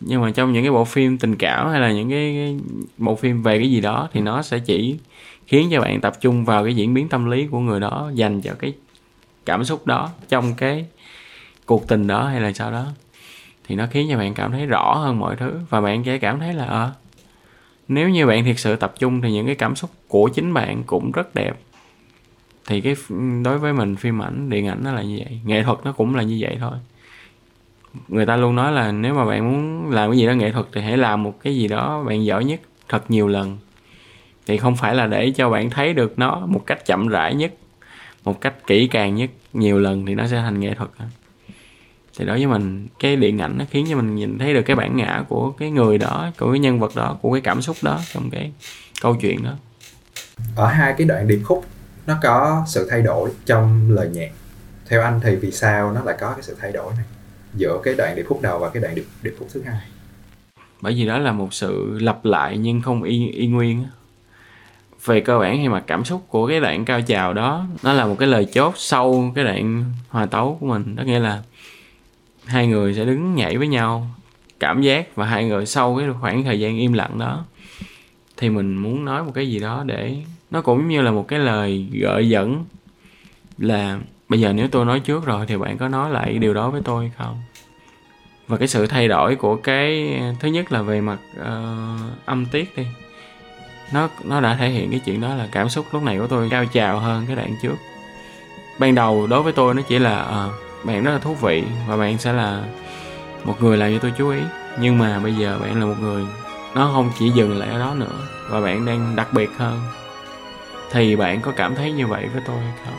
[0.00, 2.58] Nhưng mà trong những cái bộ phim tình cảm hay là những cái, cái
[2.98, 4.98] bộ phim về cái gì đó thì nó sẽ chỉ
[5.46, 8.40] khiến cho bạn tập trung vào cái diễn biến tâm lý của người đó dành
[8.40, 8.72] cho cái
[9.46, 10.86] cảm xúc đó trong cái
[11.66, 12.86] cuộc tình đó hay là sao đó.
[13.68, 16.38] Thì nó khiến cho bạn cảm thấy rõ hơn mọi thứ và bạn sẽ cảm
[16.38, 16.90] thấy là ờ à,
[17.90, 20.82] nếu như bạn thiệt sự tập trung thì những cái cảm xúc của chính bạn
[20.86, 21.52] cũng rất đẹp.
[22.66, 22.94] Thì cái
[23.44, 25.40] đối với mình, phim ảnh, điện ảnh nó là như vậy.
[25.44, 26.72] Nghệ thuật nó cũng là như vậy thôi.
[28.08, 30.66] Người ta luôn nói là nếu mà bạn muốn làm cái gì đó nghệ thuật
[30.72, 33.58] thì hãy làm một cái gì đó bạn giỏi nhất thật nhiều lần.
[34.46, 37.54] Thì không phải là để cho bạn thấy được nó một cách chậm rãi nhất,
[38.24, 40.90] một cách kỹ càng nhất nhiều lần thì nó sẽ thành nghệ thuật
[42.20, 44.76] thì đối với mình cái điện ảnh nó khiến cho mình nhìn thấy được cái
[44.76, 47.76] bản ngã của cái người đó của cái nhân vật đó của cái cảm xúc
[47.82, 48.52] đó trong cái
[49.00, 49.54] câu chuyện đó.
[50.56, 51.64] Ở hai cái đoạn điệp khúc
[52.06, 54.30] nó có sự thay đổi trong lời nhạc.
[54.88, 57.04] Theo anh thì vì sao nó lại có cái sự thay đổi này?
[57.54, 59.80] Giữa cái đoạn điệp khúc đầu và cái đoạn điệp, điệp khúc thứ hai.
[60.80, 63.84] Bởi vì đó là một sự lặp lại nhưng không y, y nguyên
[65.04, 68.06] về cơ bản thì mà cảm xúc của cái đoạn cao trào đó nó là
[68.06, 70.96] một cái lời chốt sau cái đoạn hòa tấu của mình.
[70.96, 71.42] Đó nghĩa là
[72.50, 74.06] hai người sẽ đứng nhảy với nhau
[74.60, 77.44] cảm giác và hai người sau cái khoảng thời gian im lặng đó.
[78.36, 80.16] Thì mình muốn nói một cái gì đó để
[80.50, 82.64] nó cũng như là một cái lời gợi dẫn
[83.58, 83.98] là
[84.28, 86.80] bây giờ nếu tôi nói trước rồi thì bạn có nói lại điều đó với
[86.84, 87.36] tôi không?
[88.46, 92.76] Và cái sự thay đổi của cái thứ nhất là về mặt uh, âm tiết
[92.76, 92.86] đi.
[93.92, 96.48] Nó nó đã thể hiện cái chuyện đó là cảm xúc lúc này của tôi
[96.50, 97.76] cao trào hơn cái đoạn trước.
[98.78, 101.96] Ban đầu đối với tôi nó chỉ là uh, bạn rất là thú vị và
[101.96, 102.62] bạn sẽ là
[103.44, 104.40] một người làm cho tôi chú ý.
[104.78, 106.22] Nhưng mà bây giờ bạn là một người,
[106.74, 109.80] nó không chỉ dừng lại ở đó nữa, và bạn đang đặc biệt hơn.
[110.90, 112.94] Thì bạn có cảm thấy như vậy với tôi hay không?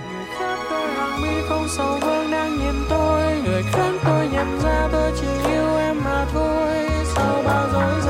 [3.45, 4.27] Người khác tôi.
[4.31, 6.89] Nhận ra tôi chỉ yêu em mà thôi.
[7.15, 8.00] Sau bao dối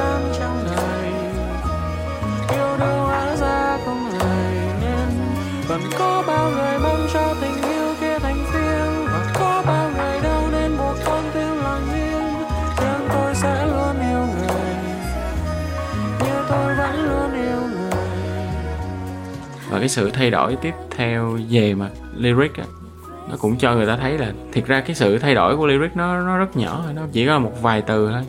[19.82, 22.64] cái sự thay đổi tiếp theo về mà lyric á,
[23.30, 25.96] nó cũng cho người ta thấy là thiệt ra cái sự thay đổi của lyric
[25.96, 28.22] nó nó rất nhỏ nó chỉ có một vài từ thôi.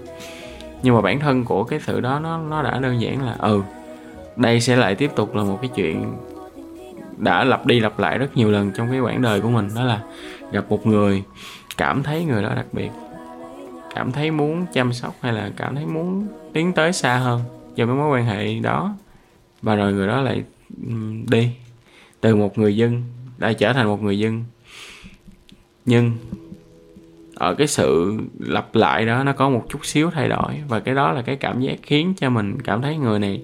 [0.83, 3.63] Nhưng mà bản thân của cái sự đó nó nó đã đơn giản là ừ
[4.37, 6.15] đây sẽ lại tiếp tục là một cái chuyện
[7.17, 9.85] đã lặp đi lặp lại rất nhiều lần trong cái quãng đời của mình, đó
[9.85, 10.01] là
[10.53, 11.23] gặp một người
[11.77, 12.91] cảm thấy người đó đặc biệt,
[13.95, 17.41] cảm thấy muốn chăm sóc hay là cảm thấy muốn tiến tới xa hơn
[17.77, 18.95] cho cái mối quan hệ đó.
[19.63, 20.43] Và rồi người đó lại
[21.31, 21.51] đi.
[22.21, 23.03] Từ một người dân,
[23.39, 24.45] đã trở thành một người dân.
[25.85, 26.13] Nhưng,
[27.35, 30.55] ở cái sự lặp lại đó, nó có một chút xíu thay đổi.
[30.69, 33.43] Và cái đó là cái cảm giác khiến cho mình cảm thấy người này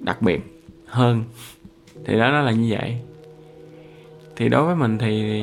[0.00, 0.40] đặc biệt
[0.86, 1.24] hơn.
[2.04, 2.96] Thì đó, nó là như vậy.
[4.36, 5.42] Thì đối với mình thì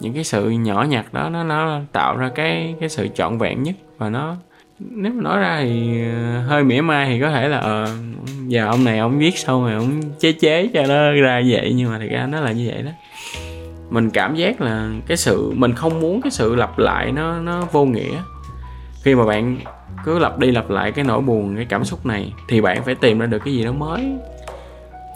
[0.00, 3.62] những cái sự nhỏ nhặt đó, nó nó tạo ra cái cái sự trọn vẹn
[3.62, 3.74] nhất.
[3.98, 4.36] Và nó
[4.78, 7.88] nếu mà nói ra thì ờ, hơi mỉa mai thì có thể là ờ
[8.46, 11.90] giờ ông này ông viết xong rồi ông chế chế cho nó ra vậy, nhưng
[11.90, 12.90] mà thật ra nó là như vậy đó.
[13.90, 17.62] Mình cảm giác là cái sự, mình không muốn cái sự lặp lại nó nó
[17.72, 18.22] vô nghĩa.
[19.02, 19.58] Khi mà bạn
[20.04, 22.94] cứ lặp đi lặp lại cái nỗi buồn, cái cảm xúc này, thì bạn phải
[22.94, 24.12] tìm ra được cái gì đó mới.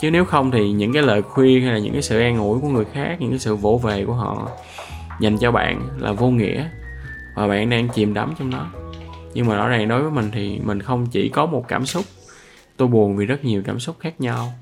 [0.03, 2.61] Chứ nếu không thì những cái lời khuyên hay là những cái sự an ủi
[2.61, 4.49] của người khác, những cái sự vỗ về của họ
[5.21, 6.65] dành cho bạn là vô nghĩa,
[7.35, 8.67] và bạn đang chìm đắm trong nó
[9.35, 12.05] nhưng mà rõ ràng đối với mình thì mình không chỉ có một cảm xúc.
[12.77, 14.53] Tôi buồn vì rất nhiều cảm xúc khác nhau.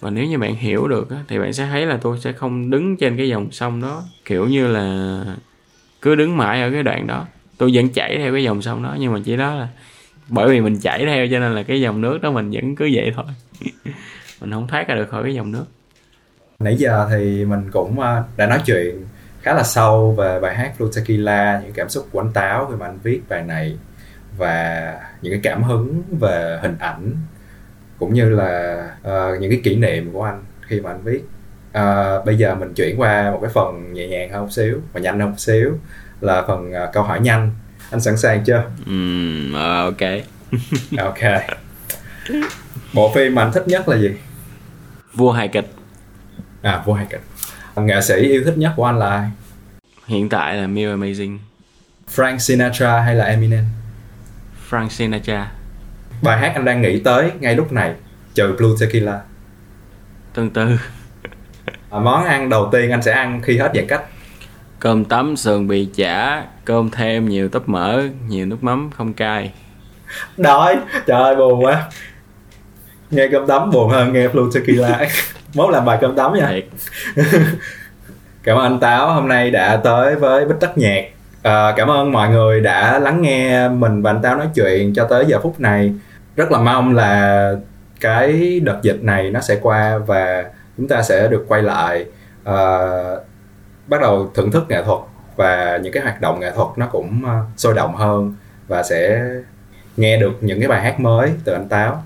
[0.00, 2.96] Và nếu như bạn hiểu được thì bạn sẽ thấy là tôi sẽ không đứng
[2.96, 5.24] trên cái dòng sông đó, kiểu như là
[6.02, 7.26] cứ đứng mãi ở cái đoạn đó.
[7.58, 9.68] Tôi vẫn chảy theo cái dòng sông đó, nhưng mà chỉ đó là
[10.28, 12.90] bởi vì mình chảy theo cho nên là cái dòng nước đó mình vẫn cứ
[12.94, 13.24] vậy thôi.
[14.40, 15.64] Mình không thoát ra được khỏi cái dòng nước.
[16.58, 19.04] Nãy giờ thì mình cũng à, đã nói chuyện
[19.42, 22.76] khá là sâu về bài hát Blue Tequila những cảm xúc của anh Táo khi
[22.76, 23.76] mà anh viết bài này
[24.38, 27.16] và những cái cảm hứng về hình ảnh
[27.98, 31.22] cũng như là uh, những cái kỷ niệm của anh khi mà anh viết.
[31.78, 35.00] Uh, bây giờ mình chuyển qua một cái phần nhẹ nhàng hơn một xíu và
[35.00, 35.78] nhanh hơn một xíu
[36.20, 37.50] là phần uh, câu hỏi nhanh.
[37.90, 38.64] Anh sẵn sàng chưa?
[38.86, 40.08] Um, uh, ok.
[40.98, 41.42] Ok.
[42.94, 44.10] Bộ phim mà anh thích nhất là gì?
[45.14, 45.66] Vua hài kịch.
[46.62, 47.20] À vua hài kịch
[47.76, 49.30] nghệ sĩ yêu thích nhất của anh là ai?
[50.06, 51.38] Hiện tại là Mill Amazing.
[52.14, 53.64] Frank Sinatra hay là Eminem?
[54.70, 55.52] Frank Sinatra.
[56.22, 57.94] Bài hát anh đang nghĩ tới ngay lúc này
[58.34, 59.20] trừ Blue Tequila.
[60.34, 60.78] Tương tư
[61.90, 64.02] à, món ăn đầu tiên anh sẽ ăn khi hết giãn cách.
[64.78, 69.52] Cơm tấm sườn bì chả cơm thêm nhiều tấp mỡ nhiều nước mắm không cay.
[70.36, 71.90] Đói trời ơi buồn quá.
[73.10, 75.06] Nghe cơm tấm buồn hơn nghe Blue Tequila
[75.54, 76.46] mốt làm bài cơm tấm nha.
[76.46, 76.64] Thiệt.
[78.42, 81.04] cảm ơn anh Táo hôm nay đã tới với Bích Tất Nhạc.
[81.42, 85.04] À, cảm ơn mọi người đã lắng nghe mình và anh Táo nói chuyện cho
[85.04, 85.92] tới giờ phút này.
[86.36, 87.54] Rất là mong là
[88.00, 90.44] cái đợt dịch này nó sẽ qua và
[90.78, 92.06] chúng ta sẽ được quay lại
[92.42, 93.22] uh,
[93.86, 94.98] bắt đầu thưởng thức nghệ thuật
[95.36, 98.34] và những cái hoạt động nghệ thuật nó cũng uh, sôi động hơn
[98.68, 99.24] và sẽ
[99.96, 102.02] nghe được những cái bài hát mới từ anh Táo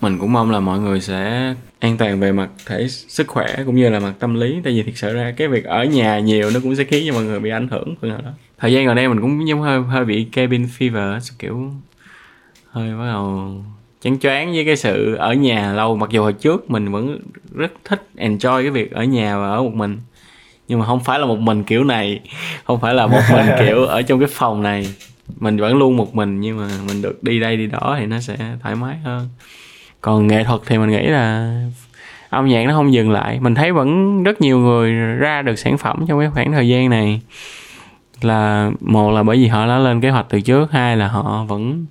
[0.00, 3.76] mình cũng mong là mọi người sẽ an toàn về mặt thể sức khỏe cũng
[3.76, 4.60] như là mặt tâm lý.
[4.64, 7.14] Tại vì thực sự ra cái việc ở nhà nhiều nó cũng sẽ khiến cho
[7.14, 8.30] mọi người bị ảnh hưởng phần nào đó.
[8.58, 11.72] Thời gian gần đây mình cũng giống hơi hơi bị cabin fever kiểu
[12.70, 13.52] hơi bắt đầu
[14.02, 15.96] chán choáng với cái sự ở nhà lâu.
[15.96, 17.18] Mặc dù hồi trước mình vẫn
[17.54, 19.98] rất thích enjoy cái việc ở nhà và ở một mình
[20.68, 22.20] nhưng mà không phải là một mình kiểu này
[22.64, 24.94] không phải là một mình kiểu ở trong cái phòng này.
[25.40, 28.20] Mình vẫn luôn một mình nhưng mà mình được đi đây đi đó thì nó
[28.20, 29.28] sẽ thoải mái hơn
[30.00, 31.54] còn nghệ thuật thì mình nghĩ là
[32.28, 33.40] âm nhạc nó không dừng lại.
[33.40, 36.90] Mình thấy vẫn rất nhiều người ra được sản phẩm trong cái khoảng thời gian
[36.90, 37.20] này.
[38.22, 41.44] Là một là bởi vì họ đã lên kế hoạch từ trước, hai là họ
[41.44, 41.86] vẫn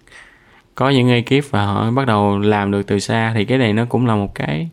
[0.76, 3.32] có những ekip và họ bắt đầu làm được từ xa.
[3.36, 4.70] Thì cái này nó cũng là một cái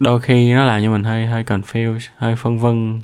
[0.00, 3.00] đôi khi nó làm cho mình hơi hơi confused, hơi phân vân.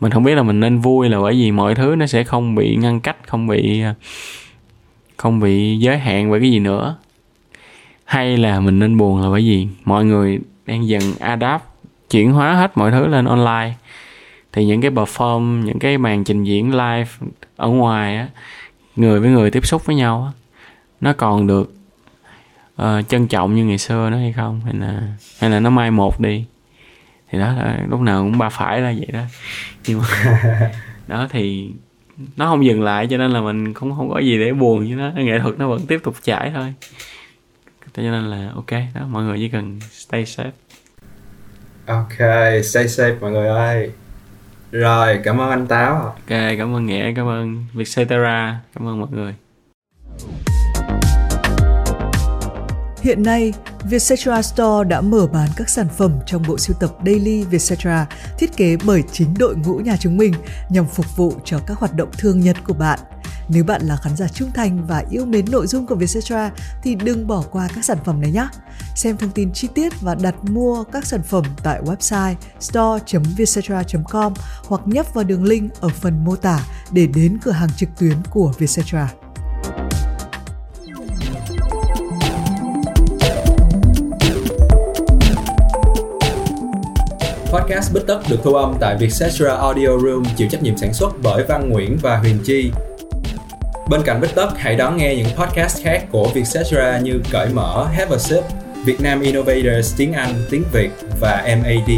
[0.00, 2.54] Mình không biết là mình nên vui là bởi vì mọi thứ nó sẽ không
[2.54, 3.82] bị ngăn cách, không bị
[5.16, 6.96] không bị giới hạn bởi cái gì nữa
[8.12, 11.62] hay là mình nên buồn là bởi vì mọi người đang dần adapt
[12.10, 13.74] chuyển hóa hết mọi thứ lên online.
[14.52, 17.06] Thì những cái perform những cái màn trình diễn live
[17.56, 18.28] ở ngoài á
[18.96, 20.32] người với người tiếp xúc với nhau á
[21.00, 21.74] nó còn được
[22.82, 24.60] uh, trân trọng như ngày xưa nữa hay không?
[24.64, 25.00] Hay là
[25.40, 26.44] hay là nó mai một đi?
[27.30, 29.22] Thì đó là lúc nào cũng ba phải là vậy đó.
[29.86, 30.06] Nhưng mà
[31.08, 31.70] đó thì
[32.36, 34.96] nó không dừng lại cho nên là mình cũng không có gì để buồn với
[34.96, 35.10] nó.
[35.16, 36.74] Nghệ thuật nó vẫn tiếp tục chảy thôi
[37.94, 40.50] cho nên là ok đó mọi người chỉ cần stay safe.
[41.86, 42.18] Ok
[42.64, 43.90] stay safe mọi người ơi.
[44.72, 45.94] Rồi cảm ơn anh táo.
[46.02, 49.34] Ok cảm ơn nghĩa cảm ơn vietcetera cảm ơn mọi người.
[53.02, 53.52] Hiện nay,
[53.84, 58.06] Vietcetera Store đã mở bán các sản phẩm trong bộ sưu tập Daily Vietcetera
[58.38, 60.34] thiết kế bởi chính đội ngũ nhà chúng mình
[60.70, 62.98] nhằm phục vụ cho các hoạt động thường nhật của bạn.
[63.54, 66.50] Nếu bạn là khán giả trung thành và yêu mến nội dung của Vietcetera
[66.82, 68.48] thì đừng bỏ qua các sản phẩm này nhé.
[68.94, 74.32] Xem thông tin chi tiết và đặt mua các sản phẩm tại website store.vietcetera.com
[74.64, 78.16] hoặc nhấp vào đường link ở phần mô tả để đến cửa hàng trực tuyến
[78.30, 79.12] của Vietcetera.
[87.52, 91.12] Podcast Bích Tất được thu âm tại Vietcetera Audio Room, chịu trách nhiệm sản xuất
[91.22, 92.72] bởi Văn Nguyễn và Huyền Chi.
[93.88, 97.86] Bên cạnh Bích Tất, hãy đón nghe những podcast khác của Vietcetera như Cởi Mở,
[97.92, 98.44] Have a Sip,
[98.84, 101.90] Việt Nam Innovators tiếng Anh, tiếng Việt và MAD.